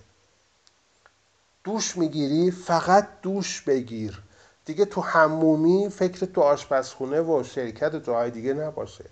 دوش 1.65 1.97
می‌گیری 1.97 2.51
فقط 2.51 3.09
دوش 3.23 3.61
بگیر. 3.61 4.23
دیگه 4.65 4.85
تو 4.85 5.01
حمومی 5.01 5.89
فکر 5.89 6.27
تو 6.27 6.41
آشپزخونه 6.41 7.21
و 7.21 7.43
شرکت 7.43 7.95
و 7.95 7.99
جاهای 7.99 8.31
دیگه 8.31 8.55
نباشه. 8.55 9.05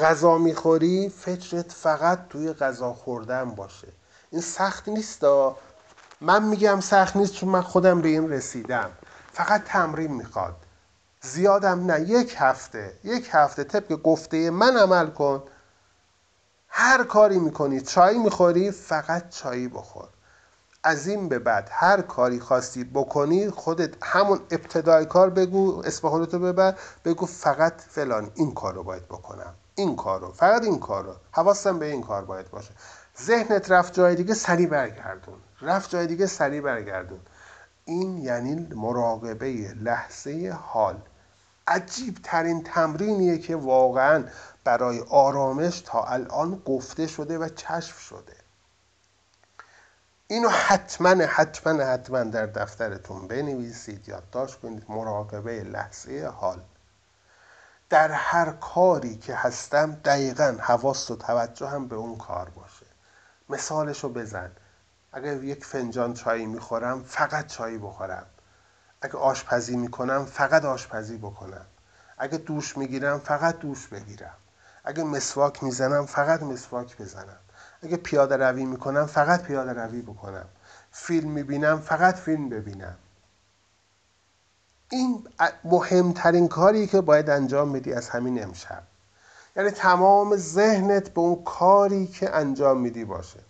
غذا 0.00 0.38
می‌خوری 0.38 1.08
فکرت 1.08 1.72
فقط 1.72 2.28
توی 2.28 2.52
غذا 2.52 2.92
خوردن 2.92 3.50
باشه. 3.50 3.88
این 4.30 4.40
سخت 4.40 4.88
نیست 4.88 5.24
من 6.20 6.44
میگم 6.44 6.80
سخت 6.80 7.16
نیست 7.16 7.32
چون 7.32 7.48
من 7.48 7.62
خودم 7.62 8.00
به 8.00 8.08
این 8.08 8.30
رسیدم. 8.30 8.90
فقط 9.32 9.64
تمرین 9.64 10.12
می‌خواد. 10.12 10.56
زیادم 11.22 11.90
نه 11.90 12.00
یک 12.00 12.34
هفته 12.38 12.92
یک 13.04 13.28
هفته 13.32 13.64
طبق 13.64 14.02
گفته 14.02 14.50
من 14.50 14.76
عمل 14.76 15.10
کن. 15.10 15.42
هر 16.68 17.04
کاری 17.04 17.38
می‌کنی 17.38 17.80
چای 17.80 18.18
می‌خوری 18.18 18.70
فقط 18.70 19.30
چایی 19.30 19.68
بخور. 19.68 20.08
از 20.82 21.08
این 21.08 21.28
به 21.28 21.38
بعد 21.38 21.68
هر 21.72 22.00
کاری 22.00 22.40
خواستی 22.40 22.84
بکنی 22.84 23.50
خودت 23.50 23.94
همون 24.02 24.40
ابتدای 24.50 25.06
کار 25.06 25.30
بگو 25.30 25.82
اسم 25.84 26.08
خودتو 26.08 26.38
ببر 26.38 26.74
بگو 27.04 27.26
فقط 27.26 27.80
فلان 27.80 28.30
این 28.34 28.54
کار 28.54 28.74
رو 28.74 28.82
باید 28.82 29.04
بکنم 29.04 29.54
این 29.74 29.96
کار 29.96 30.20
رو 30.20 30.32
فقط 30.32 30.62
این 30.62 30.78
کار 30.78 31.04
رو 31.04 31.14
حواستم 31.32 31.78
به 31.78 31.86
این 31.86 32.02
کار 32.02 32.24
باید 32.24 32.50
باشه. 32.50 32.70
ذهنت 33.22 33.70
رفت 33.70 33.92
جای 33.94 34.14
دیگه 34.14 34.34
سریع 34.34 34.68
برگردون. 34.68 35.34
رفت 35.60 35.90
جای 35.90 36.06
دیگه 36.06 36.26
سریع 36.26 36.60
برگردون. 36.60 37.20
این 37.84 38.18
یعنی 38.18 38.74
مراقبه 38.74 39.74
لحظه 39.82 40.58
حال. 40.62 40.96
عجیب 41.66 42.18
ترین 42.22 42.62
تمرینیه 42.62 43.38
که 43.38 43.56
واقعا 43.56 44.24
برای 44.64 45.00
آرامش 45.10 45.80
تا 45.80 46.04
الان 46.04 46.62
گفته 46.66 47.06
شده 47.06 47.38
و 47.38 47.48
کشف 47.48 48.00
شده. 48.00 48.39
اینو 50.30 50.48
حتما 50.48 51.24
حتما 51.26 51.84
حتما 51.84 52.24
در 52.24 52.46
دفترتون 52.46 53.28
بنویسید 53.28 54.08
یادداشت 54.08 54.60
کنید 54.60 54.84
مراقبه 54.88 55.62
لحظه 55.62 56.26
حال. 56.26 56.62
در 57.88 58.10
هر 58.10 58.50
کاری 58.50 59.16
که 59.16 59.34
هستم 59.34 59.92
دقیقا 59.92 60.56
حواست 60.60 61.10
و 61.10 61.16
توجه 61.16 61.68
هم 61.68 61.88
به 61.88 61.96
اون 61.96 62.18
کار 62.18 62.50
باشه. 62.50 62.86
مثالشو 63.48 64.08
بزن. 64.08 64.50
اگر 65.12 65.42
یک 65.44 65.64
فنجان 65.64 66.14
چایی 66.14 66.46
می‌خورم 66.46 67.02
فقط 67.02 67.46
چایی 67.46 67.78
بخورم. 67.78 68.26
اگه 69.02 69.16
آشپزی 69.16 69.76
می‌کنم 69.76 70.24
فقط 70.24 70.64
آشپزی 70.64 71.18
بکنم. 71.18 71.66
اگه 72.18 72.38
دوش 72.38 72.76
می‌گیرم 72.76 73.18
فقط 73.18 73.58
دوش 73.58 73.86
بگیرم. 73.86 74.36
اگه 74.84 75.04
مسواک 75.04 75.62
می‌زنم 75.62 76.06
فقط 76.06 76.42
مسواک 76.42 76.96
بزنم. 76.96 77.38
اگه 77.82 77.96
پیاده 77.96 78.36
روی 78.36 78.64
می‌کنم 78.64 79.06
فقط 79.06 79.42
پیاده 79.42 79.72
روی 79.72 80.02
بکنم. 80.02 80.44
فیلم 80.92 81.30
می‌بینم 81.30 81.80
فقط 81.80 82.14
فیلم 82.14 82.48
ببینم. 82.48 82.96
این 84.90 85.28
مهمترین 85.64 86.48
کاری 86.48 86.86
که 86.86 87.00
باید 87.00 87.30
انجام 87.30 87.72
بدی 87.72 87.92
از 87.92 88.08
همین 88.08 88.42
امشب. 88.42 88.82
یعنی 89.56 89.70
تمام 89.70 90.36
ذهنت 90.36 91.08
به 91.08 91.20
اون 91.20 91.44
کاری 91.44 92.06
که 92.06 92.36
انجام 92.36 92.80
میدی 92.80 93.04
باشه. 93.04 93.40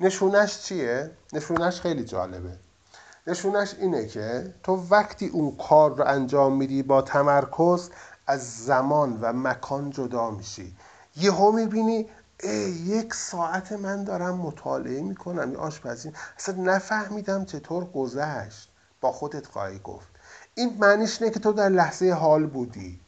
نشونش 0.00 0.62
چیه؟ 0.62 1.10
نشونش 1.32 1.80
خیلی 1.80 2.04
جالبه. 2.04 2.56
نشونش 3.26 3.74
اینه 3.74 4.06
که 4.06 4.54
تو 4.62 4.86
وقتی 4.90 5.26
اون 5.26 5.56
کار 5.56 5.96
رو 5.96 6.04
انجام 6.06 6.56
میدی 6.56 6.82
با 6.82 7.02
تمرکز 7.02 7.90
از 8.26 8.64
زمان 8.64 9.18
و 9.20 9.32
مکان 9.32 9.90
جدا 9.90 10.30
میشی. 10.30 10.76
یهو 11.16 11.52
می‌بینی 11.52 12.06
یک 12.44 13.14
ساعت 13.14 13.72
من 13.72 14.04
دارم 14.04 14.36
مطالعه 14.36 15.02
می‌کنم 15.02 15.52
یا 15.52 15.58
آشپزی. 15.58 16.12
اصلا 16.38 16.54
نفهمیدم 16.54 17.44
چطور 17.44 17.84
گذشت. 17.84 18.72
با 19.00 19.12
خودت 19.12 19.46
خواهی 19.46 19.78
گفت. 19.78 20.08
این 20.54 20.76
معنیش 20.80 21.22
اینه 21.22 21.34
که 21.34 21.40
تو 21.40 21.52
در 21.52 21.68
لحظه 21.68 22.12
حال 22.12 22.46
بودی. 22.46 23.00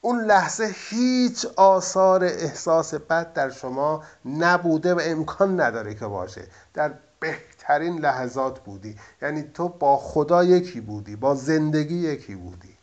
اون 0.00 0.24
لحظه 0.24 0.74
هیچ 0.74 1.46
آثار 1.56 2.24
احساس 2.24 2.94
بد 2.94 3.32
در 3.32 3.50
شما 3.50 4.02
نبوده 4.24 4.94
و 4.94 5.00
امکان 5.02 5.60
نداره 5.60 5.94
که 5.94 6.06
باشه. 6.06 6.46
در 6.74 6.94
بهترین 7.20 7.98
لحظات 7.98 8.60
بودی. 8.60 8.96
یعنی 9.22 9.42
تو 9.42 9.68
با 9.68 9.96
خدا 9.96 10.44
یکی 10.44 10.80
بودی 10.80 11.16
با 11.16 11.34
زندگی 11.34 11.96
یکی 11.96 12.34
بودی. 12.34 12.77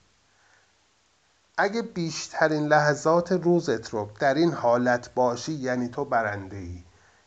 اگه 1.58 1.82
بیشترین 1.82 2.68
لحظات 2.68 3.32
روزت 3.32 3.90
رو 3.90 4.10
در 4.20 4.34
این 4.34 4.54
حالت 4.54 5.14
باشی 5.14 5.54
یعنی 5.54 5.88
تو 5.88 6.06
برنده 6.06 6.58
ای 6.58 6.84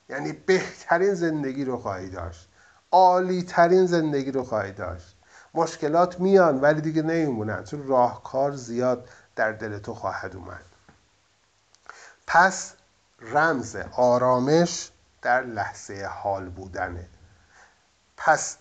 یعنی 0.09 0.33
بهترین 0.33 1.15
زندگی 1.15 1.65
رو 1.65 1.77
خواهی 1.77 2.11
داشت. 2.11 2.49
عالی 2.93 3.43
ترین 3.43 3.87
زندگی 3.87 4.31
رو 4.33 4.45
خواهی 4.45 4.73
داشت. 4.73 5.17
مشکلات 5.55 6.21
میان 6.21 6.61
ولی 6.61 6.81
دیگه 6.81 7.03
نمیمونن. 7.03 7.65
چون 7.65 7.87
راهکار 7.87 8.53
زیاد 8.53 9.09
در 9.37 9.53
دل 9.53 9.79
تو 9.79 9.95
خواهد 9.95 10.37
اومد. 10.37 10.65
پس 12.27 12.75
رمز 13.21 13.77
آرامش 13.93 14.91
در 15.23 15.45
لحظه 15.45 16.09
حال 16.13 16.49
بودنه. 16.49 17.09
پس 18.17 18.57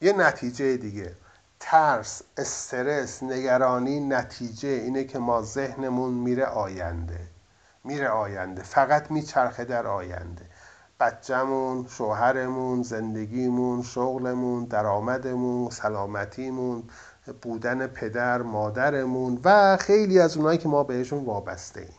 یه 0.00 0.12
نتیجه 0.12 0.76
دیگه. 0.76 1.16
ترس 1.60 2.22
استرس 2.36 3.22
نگرانی 3.22 4.00
نتیجه 4.00 4.68
اینه 4.68 5.04
که 5.04 5.18
ما 5.18 5.42
ذهنمون 5.42 6.14
میره 6.14 6.44
آینده. 6.44 7.20
میره 7.84 8.08
آینده. 8.08 8.62
فقط 8.62 9.10
میچرخه 9.10 9.64
در 9.64 9.86
آینده. 9.86 10.46
بچهمون 11.00 11.86
شوهرمون 11.88 12.82
زندگیمون 12.82 13.82
شغلمون 13.82 14.64
درآمدمون 14.64 15.70
سلامتیمون 15.70 16.82
بودن 17.42 17.86
پدر 17.86 18.42
مادرمون 18.42 19.40
و 19.44 19.76
خیلی 19.76 20.20
از 20.20 20.36
اونایی 20.36 20.58
که 20.58 20.68
ما 20.68 20.84
بهشون 20.84 21.24
وابسته 21.24 21.80
ایم. 21.80 21.94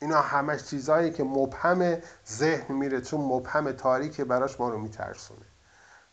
اینا 0.00 0.20
همش 0.20 0.64
چیزهایی 0.64 1.10
که 1.10 1.24
مبهم 1.24 1.96
ذهن 2.28 2.74
میره 2.74 3.00
چون 3.00 3.20
مبهم 3.20 3.72
تاریک 3.72 4.20
براش 4.20 4.60
ما 4.60 4.68
رو 4.68 4.78
میترسونه. 4.78 5.49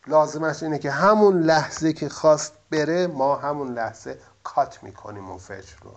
لازمش 0.08 0.64
اینه 0.64 0.80
که 0.80 0.92
همون 0.92 1.42
لحظه 1.42 1.94
که 1.94 2.10
خواست 2.10 2.54
بره 2.70 3.08
ما 3.08 3.36
همون 3.36 3.74
لحظه 3.74 4.20
کات 4.44 4.84
می‌کنیم 4.84 5.30
اون 5.30 5.38
فکر 5.38 5.76
رو. 5.84 5.92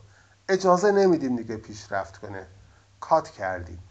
اجازه 0.49 0.92
نمیدیم 0.92 1.37
دیگه 1.37 1.57
پیشرفت 1.57 2.16
کنه. 2.16 2.46
کات 3.01 3.29
کردیم. 3.29 3.83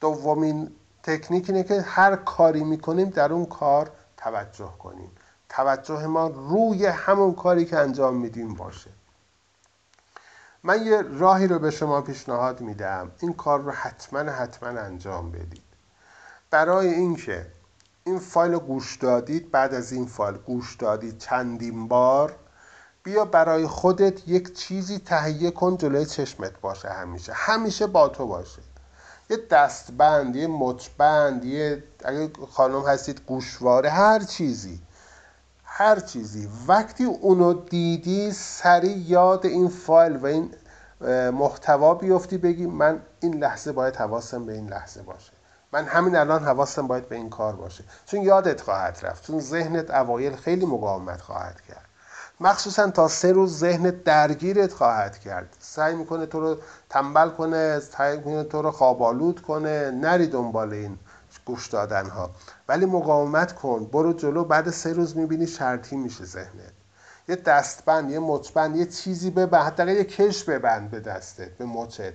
دومین 0.00 0.76
تکنیک 1.02 1.50
اینه 1.50 1.62
که 1.62 1.80
هر 1.80 2.16
کاری 2.16 2.64
می‌کنیم 2.64 3.10
در 3.10 3.32
اون 3.32 3.46
کار 3.46 3.90
توجه 4.16 4.72
کنیم. 4.78 5.10
توجه 5.48 6.06
ما 6.06 6.26
روی 6.26 6.86
همون 6.86 7.34
کاری 7.34 7.64
که 7.64 7.78
انجام 7.78 8.16
میدیم 8.16 8.54
باشه. 8.54 8.90
من 10.62 10.86
یه 10.86 11.02
راهی 11.02 11.46
رو 11.46 11.58
به 11.58 11.70
شما 11.70 12.00
پیشنهاد 12.00 12.60
میدم. 12.60 13.10
این 13.20 13.32
کار 13.32 13.60
رو 13.60 13.70
حتما 13.70 14.18
حتما 14.18 14.68
انجام 14.68 15.30
بدید. 15.30 15.62
برای 16.50 16.88
اینکه 16.88 17.46
این 18.06 18.18
فایل 18.18 18.58
گوش 18.58 18.96
دادید 18.96 19.50
بعد 19.50 19.74
از 19.74 19.92
این 19.92 20.06
فایل 20.06 20.36
گوش 20.36 20.76
دادید 20.76 21.18
چندین 21.18 21.88
بار. 21.88 22.36
بیا 23.02 23.24
برای 23.24 23.66
خودت 23.66 24.28
یک 24.28 24.54
چیزی 24.54 24.98
تهیه 24.98 25.50
کن 25.50 25.76
جلوی 25.76 26.06
چشمت 26.06 26.60
باشه 26.60 26.88
همیشه. 26.88 27.32
همیشه 27.32 27.86
با 27.86 28.08
تو 28.08 28.26
باشه. 28.26 28.62
یه 29.30 29.36
دستبند 29.50 30.36
یه 30.36 30.46
مچبند 30.46 31.44
یه 31.44 31.84
اگه 32.04 32.30
خانم 32.50 32.86
هستید 32.86 33.20
گوشواره 33.26 33.90
هر 33.90 34.18
چیزی. 34.18 34.80
هر 35.64 36.00
چیزی. 36.00 36.48
وقتی 36.68 37.04
اونو 37.04 37.52
دیدی 37.52 38.32
سریع 38.32 38.96
یاد 38.96 39.46
این 39.46 39.68
فایل 39.68 40.16
و 40.16 40.26
این 40.26 40.54
محتوا 41.30 41.94
بیفتی 41.94 42.38
بگی 42.38 42.66
من 42.66 43.02
این 43.20 43.34
لحظه 43.34 43.72
باید 43.72 43.96
حواسم 43.96 44.46
به 44.46 44.52
این 44.52 44.68
لحظه 44.68 45.02
باشه. 45.02 45.35
من 45.76 45.84
همین 45.84 46.16
الان 46.16 46.44
حواسم 46.44 46.86
باید 46.86 47.08
به 47.08 47.16
این 47.16 47.30
کار 47.30 47.56
باشه. 47.56 47.84
چون 48.06 48.22
یادت 48.22 48.60
خواهد 48.60 48.98
رفت 49.02 49.26
چون 49.26 49.40
ذهنت 49.40 49.90
اوایل 49.90 50.36
خیلی 50.36 50.66
مقاومت 50.66 51.20
خواهد 51.20 51.60
کرد. 51.60 51.84
مخصوصا 52.40 52.90
تا 52.90 53.08
سه 53.08 53.32
روز 53.32 53.58
ذهنت 53.58 54.04
درگیرت 54.04 54.72
خواهد 54.72 55.18
کرد. 55.18 55.56
سعی 55.58 55.94
می‌کنه 55.94 56.26
تو 56.26 56.40
رو 56.40 56.56
تنبل 56.90 57.28
کنه 57.28 57.80
سعی 57.80 58.16
می‌کنه 58.16 58.44
تو 58.44 58.62
رو 58.62 58.70
خوابالود 58.70 59.42
کنه. 59.42 59.90
نری 59.90 60.26
دنبال 60.26 60.72
این 60.72 60.98
گوش 61.44 61.68
دادن 61.68 62.08
ها 62.08 62.30
ولی 62.68 62.86
مقاومت 62.86 63.54
کن. 63.54 63.84
برو 63.84 64.12
جلو. 64.12 64.44
بعد 64.44 64.70
سه 64.70 64.92
روز 64.92 65.16
می‌بینی 65.16 65.46
شرطی 65.46 65.96
میشه 65.96 66.24
ذهنت. 66.24 66.72
یه 67.28 67.36
دستبند 67.36 68.10
یه 68.10 68.18
مچبند 68.18 68.76
یه 68.76 68.86
چیزی 68.86 69.30
ببند. 69.30 69.62
حتی 69.62 69.94
یه 69.94 70.04
کش 70.04 70.44
ببند 70.44 70.90
به 70.90 71.00
دستت 71.00 71.50
به 71.58 71.64
مچت. 71.64 72.14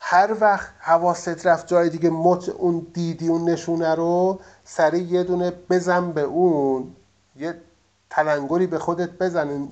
هر 0.00 0.36
وقت 0.40 0.70
حواست 0.78 1.46
رفت 1.46 1.66
جای 1.66 1.90
دیگه 1.90 2.10
مچ 2.10 2.48
اون 2.48 2.86
دیدی 2.94 3.28
اون 3.28 3.50
نشونه 3.50 3.94
رو 3.94 4.40
سریع 4.64 5.02
یه 5.02 5.24
دونه 5.24 5.50
بزن 5.50 6.12
به 6.12 6.20
اون. 6.20 6.96
یه 7.36 7.60
تلنگری 8.10 8.66
به 8.66 8.78
خودت 8.78 9.10
بزن. 9.10 9.68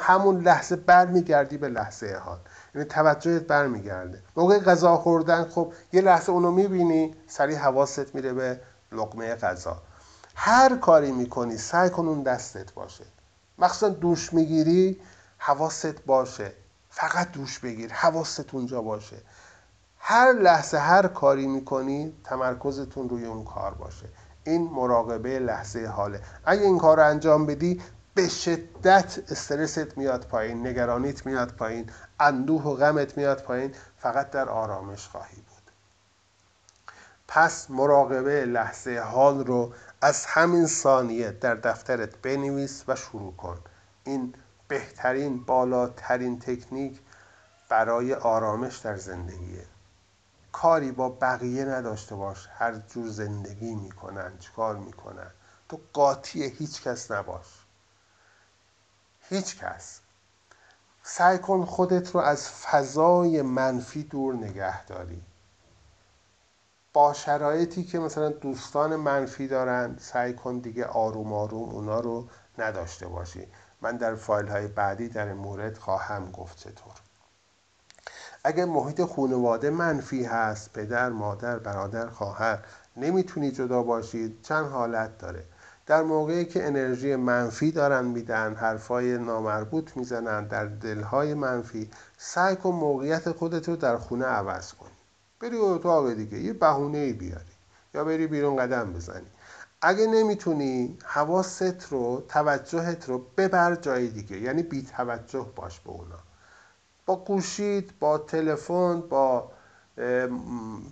همون 0.00 0.40
لحظه 0.40 0.76
برمیگردی 0.76 1.58
به 1.58 1.68
لحظه 1.68 2.20
حال. 2.24 2.38
یعنی 2.74 2.88
توجهت 2.88 3.42
برمیگرده. 3.42 4.22
موقع 4.36 4.58
غذا 4.58 4.96
خوردن 4.96 5.44
خب 5.44 5.72
یه 5.92 6.00
لحظه 6.00 6.32
اونو 6.32 6.50
می‌بینی 6.50 7.14
سریع 7.26 7.58
حواست 7.58 8.14
میره 8.14 8.32
به 8.32 8.60
لقمه 8.92 9.34
غذا. 9.34 9.82
هر 10.34 10.76
کاری 10.76 11.12
می‌کنی 11.12 11.56
سعی 11.58 11.90
کن 11.90 12.08
اون 12.08 12.22
دستت 12.22 12.72
باشه. 12.72 13.04
مخصوصا 13.58 13.88
دوش 13.88 14.32
می‌گیری 14.32 15.00
حواست 15.38 16.04
باشه. 16.06 16.52
فقط 16.90 17.32
دوش 17.32 17.58
بگیر 17.58 17.92
حواست 17.92 18.54
اونجا 18.54 18.82
باشه. 18.82 19.16
هر 20.10 20.32
لحظه 20.32 20.78
هر 20.78 21.06
کاری 21.06 21.46
می‌کنی 21.46 22.16
تمرکزتون 22.24 23.08
روی 23.08 23.24
اون 23.24 23.44
کار 23.44 23.74
باشه. 23.74 24.06
این 24.44 24.70
مراقبه 24.70 25.38
لحظه 25.38 25.86
حاله. 25.86 26.20
اگه 26.44 26.62
این 26.62 26.78
کار 26.78 26.96
رو 26.96 27.06
انجام 27.06 27.46
بدی 27.46 27.82
به 28.14 28.28
شدت 28.28 29.18
استرست 29.30 29.98
میاد 29.98 30.26
پایین 30.26 30.66
نگرانیت 30.66 31.26
میاد 31.26 31.52
پایین 31.52 31.90
اندوه 32.20 32.62
و 32.62 32.74
غمت 32.74 33.16
میاد 33.16 33.42
پایین 33.42 33.74
فقط 33.98 34.30
در 34.30 34.48
آرامش 34.48 35.08
خواهی 35.08 35.36
بود. 35.36 35.72
پس 37.28 37.70
مراقبه 37.70 38.44
لحظه 38.44 38.98
حال 38.98 39.44
رو 39.44 39.72
از 40.02 40.26
همین 40.26 40.66
ثانیه 40.66 41.30
در 41.30 41.54
دفترت 41.54 42.16
بنویس 42.16 42.84
و 42.88 42.96
شروع 42.96 43.36
کن. 43.36 43.58
این 44.04 44.34
بهترین 44.68 45.44
بالاترین 45.44 46.38
تکنیک 46.38 47.00
برای 47.68 48.14
آرامش 48.14 48.76
در 48.76 48.96
زندگیه. 48.96 49.64
کاری 50.62 50.92
با 50.92 51.08
بقیه 51.08 51.64
نداشته 51.64 52.14
باش. 52.14 52.48
هر 52.52 52.74
جور 52.78 53.08
زندگی 53.08 53.74
می‌کنن 53.74 54.38
چیکار 54.38 54.76
می‌کنن. 54.76 55.30
تو 55.68 55.80
قاطی 55.92 56.44
هیچ 56.44 56.82
کس 56.82 57.10
نباش. 57.10 57.46
هیچ 59.20 59.58
کس. 59.58 60.00
سعی 61.02 61.38
کن 61.38 61.64
خودت 61.64 62.14
رو 62.14 62.20
از 62.20 62.50
فضای 62.50 63.42
منفی 63.42 64.02
دور 64.02 64.34
نگه 64.34 64.84
داری. 64.84 65.22
با 66.92 67.12
شرایطی 67.12 67.84
که 67.84 67.98
مثلا 67.98 68.28
دوستان 68.28 68.96
منفی 68.96 69.48
دارن 69.48 69.96
سعی 69.98 70.34
کن 70.34 70.58
دیگه 70.58 70.84
آروم 70.84 71.32
آروم 71.32 71.68
اونا 71.68 72.00
رو 72.00 72.28
نداشته 72.58 73.06
باشی. 73.06 73.48
من 73.80 73.96
در 73.96 74.14
فایل 74.14 74.48
های 74.48 74.66
بعدی 74.66 75.08
در 75.08 75.26
این 75.26 75.36
مورد 75.36 75.78
خواهم 75.78 76.30
گفت 76.30 76.58
چطور. 76.58 77.07
اگه 78.44 78.64
محیط 78.64 79.04
خانواده 79.04 79.70
منفی 79.70 80.24
هست 80.24 80.72
پدر 80.72 81.08
مادر 81.08 81.58
برادر 81.58 82.06
خواهر 82.06 82.58
نمی‌تونی 82.96 83.50
جدا 83.50 83.82
باشید 83.82 84.42
چند 84.42 84.66
حالت 84.66 85.18
داره. 85.18 85.44
در 85.86 86.02
موقعی 86.02 86.44
که 86.44 86.66
انرژی 86.66 87.16
منفی 87.16 87.72
دارن 87.72 88.04
میدن 88.04 88.54
حرفای 88.54 89.18
نامربوط 89.18 89.96
می‌زنن 89.96 90.46
در 90.46 90.66
دلهای 90.66 91.34
منفی 91.34 91.90
سعی 92.18 92.56
کن 92.56 92.70
موقعیت 92.70 93.32
خودت 93.32 93.68
رو 93.68 93.76
در 93.76 93.96
خونه 93.96 94.24
عوض 94.24 94.72
کنی. 94.72 94.90
بری 95.40 95.56
اتاق 95.56 96.12
دیگه 96.12 96.38
یه 96.38 96.52
بهونه 96.52 97.12
بیاری 97.12 97.44
یا 97.94 98.04
بری 98.04 98.26
بیرون 98.26 98.56
قدم 98.56 98.92
بزنی. 98.92 99.26
اگه 99.82 100.06
نمی‌تونی 100.06 100.98
حواست 101.04 101.92
رو 101.92 102.22
توجهت 102.28 103.08
رو 103.08 103.26
ببر 103.36 103.74
جای 103.74 104.08
دیگه 104.08 104.38
یعنی 104.40 104.62
بی 104.62 104.82
توجه 104.82 105.46
باش 105.56 105.80
به 105.80 105.90
اونا. 105.90 106.27
با 107.08 107.16
گوشید 107.16 107.98
با 107.98 108.18
تلفن 108.18 109.00
با 109.00 109.50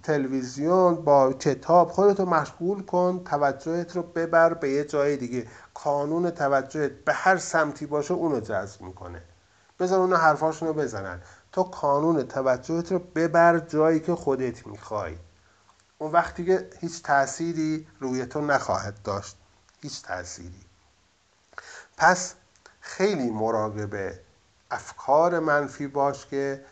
تلویزیون 0.02 0.94
با 0.94 1.32
کتاب 1.32 1.90
خودتو 1.90 2.26
مشغول 2.26 2.82
کن 2.82 3.24
توجهت 3.24 3.96
رو 3.96 4.02
ببر 4.02 4.54
به 4.54 4.70
یه 4.70 4.84
جای 4.84 5.16
دیگه. 5.16 5.46
کانون 5.74 6.30
توجهت 6.30 6.92
به 6.92 7.12
هر 7.12 7.36
سمتی 7.36 7.86
باشه 7.86 8.14
اونو 8.14 8.40
جذب 8.40 8.80
می‌کنه. 8.80 9.22
بذار 9.80 10.00
اونو 10.00 10.16
حرفاشونو 10.16 10.72
بزنن. 10.72 11.20
تو 11.52 11.62
کانون 11.62 12.22
توجهت 12.22 12.92
رو 12.92 12.98
ببر 12.98 13.58
جایی 13.58 14.00
که 14.00 14.14
خودت 14.14 14.66
می‌خوای. 14.66 15.16
اون 15.98 16.12
وقتی 16.12 16.44
که 16.44 16.70
هیچ 16.80 17.02
تأثیری 17.02 17.86
روی 18.00 18.26
تو 18.26 18.40
نخواهد 18.40 19.02
داشت. 19.04 19.36
هیچ 19.82 20.02
تأثیری. 20.02 20.64
پس 21.96 22.34
خیلی 22.80 23.30
مراقبه 23.30 24.25
افکار 24.70 25.38
منفی 25.38 25.86
باش 25.86 26.26
که 26.26 26.64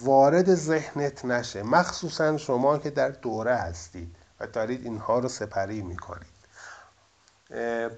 وارد 0.00 0.54
ذهنت 0.54 1.24
نشه. 1.24 1.62
مخصوصا 1.62 2.36
شما 2.36 2.78
که 2.78 2.90
در 2.90 3.08
دوره 3.08 3.56
هستید 3.56 4.16
و 4.40 4.46
دارید 4.46 4.84
اینها 4.84 5.18
رو 5.18 5.28
سپری 5.28 5.82
می‌کنید. 5.82 6.32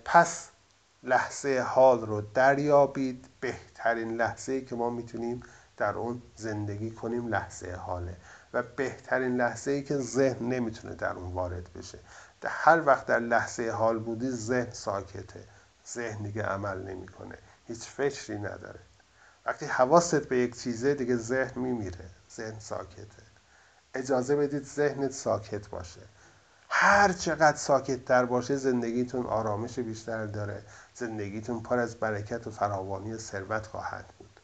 پس 0.04 0.48
لحظه 1.02 1.64
حال 1.68 2.06
رو 2.06 2.20
دریابید. 2.20 3.26
بهترین 3.40 4.16
لحظه 4.16 4.60
که 4.60 4.76
ما 4.76 4.90
می‌تونیم 4.90 5.42
در 5.76 5.94
اون 5.94 6.22
زندگی 6.36 6.90
کنیم 6.90 7.28
لحظه 7.28 7.72
حاله. 7.72 8.16
و 8.52 8.62
بهترین 8.62 9.36
لحظه 9.36 9.70
ای 9.70 9.82
که 9.82 9.96
ذهن 9.96 10.46
نمی‌تونه 10.48 10.94
در 10.94 11.12
اون 11.12 11.32
وارد 11.32 11.72
بشه. 11.72 11.98
در 12.40 12.50
هر 12.52 12.86
وقت 12.86 13.06
در 13.06 13.20
لحظه 13.20 13.70
حال 13.70 13.98
بودی 13.98 14.30
ذهن 14.30 14.70
ساکته. 14.72 15.44
ذهن 15.94 16.22
دیگه 16.22 16.42
عمل 16.42 16.78
نمی‌کنه. 16.82 17.38
هیچ 17.66 17.82
فکری 17.84 18.38
نداره. 18.38 18.80
وقتی 19.46 19.66
حواست 19.66 20.28
به 20.28 20.36
یک 20.38 20.60
چیزه 20.60 20.94
دیگه 20.94 21.16
ذهن 21.16 21.60
میمیره 21.60 22.10
ذهن 22.36 22.58
ساکته. 22.58 23.22
اجازه 23.94 24.36
بدید 24.36 24.64
ذهنت 24.64 25.12
ساکت 25.12 25.68
باشه. 25.68 26.00
هر 26.68 27.12
چقدر 27.12 27.56
ساکت 27.56 28.04
تر 28.04 28.24
باشه 28.24 28.56
زندگیتون 28.56 29.26
آرامش 29.26 29.78
بیشتر 29.78 30.26
داره. 30.26 30.62
زندگیتون 30.94 31.62
پر 31.62 31.78
از 31.78 31.96
برکت 31.96 32.46
و 32.46 32.50
فراوانی 32.50 33.18
ثروت 33.18 33.66
خواهد 33.66 34.14
بود. 34.18 34.40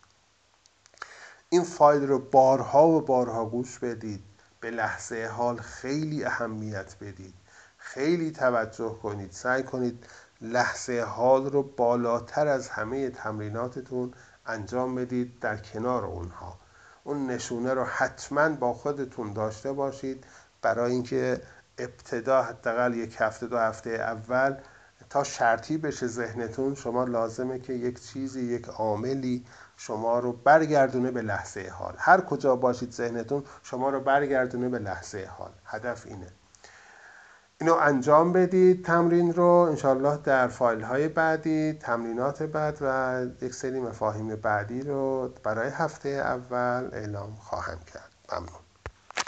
این 1.49 1.65
فایل 1.65 2.07
رو 2.07 2.19
بارها 2.19 2.89
و 2.89 3.01
بارها 3.01 3.45
گوش 3.45 3.79
بدید. 3.79 4.25
به 4.61 4.71
لحظه 4.71 5.27
حال 5.27 5.57
خیلی 5.57 6.25
اهمیت 6.25 6.97
بدید. 7.01 7.35
خیلی 7.77 8.31
توجه 8.31 8.99
کنید. 9.03 9.33
سعی 9.33 9.63
کنید 9.63 10.07
لحظه 10.41 11.01
حال 11.01 11.51
رو 11.51 11.63
بالاتر 11.63 12.47
از 12.47 12.69
همه 12.69 13.11
تمریناتتون 13.11 14.15
انجام 14.47 14.95
بدید 14.95 15.38
در 15.38 15.57
کنار 15.57 16.05
اونها. 16.05 16.59
اون 17.05 17.26
نشونه 17.26 17.74
رو 17.74 17.84
حتما 17.84 18.49
با 18.49 18.72
خودتون 18.72 19.32
داشته 19.32 19.72
باشید. 19.72 20.24
برای 20.62 20.93
اینکه 20.93 21.43
ابتدا 21.78 22.43
حداقل 22.43 22.95
یک 22.95 23.16
هفته 23.18 23.47
دو 23.47 23.59
هفته 23.59 23.91
اول 23.91 24.57
تا 25.11 25.24
شرطی 25.24 25.78
بشه 25.78 26.07
ذهنتون 26.07 26.74
شما 26.74 27.05
لازمه 27.05 27.59
که 27.59 27.72
یک 27.72 28.03
چیزی 28.03 28.41
یک 28.41 28.68
عاملی 28.68 29.45
شما 29.76 30.18
رو 30.18 30.32
برگردونه 30.32 31.11
به 31.11 31.22
لحظه 31.22 31.68
حال. 31.68 31.95
هر 31.99 32.20
کجا 32.20 32.57
باشید 32.57 32.93
ذهنتون 32.93 33.45
شما 33.62 33.91
رو 33.91 34.01
برگردونه 34.01 34.68
به 34.68 34.78
لحظه 34.78 35.30
حال. 35.38 35.53
هدف 35.64 36.07
اینه. 36.07 36.32
اینو 37.61 37.75
انجام 37.75 38.33
بدید 38.33 38.85
تمرین 38.85 39.33
رو. 39.33 39.45
انشالله 39.45 40.17
در 40.17 40.49
فایل 40.49 40.81
های 40.81 41.09
بعدی 41.09 41.73
تمرینات 41.73 42.43
بعد 42.43 42.79
و 42.81 43.27
یک 43.43 43.55
سری 43.55 43.81
مفاهیم 43.81 44.37
بعدی 44.37 44.83
رو 44.83 45.31
برای 45.43 45.69
هفته 45.69 46.09
اول 46.09 46.91
اعلام 46.93 47.35
خواهم 47.35 47.79
کرد. 47.93 48.11
ممنون. 48.33 48.70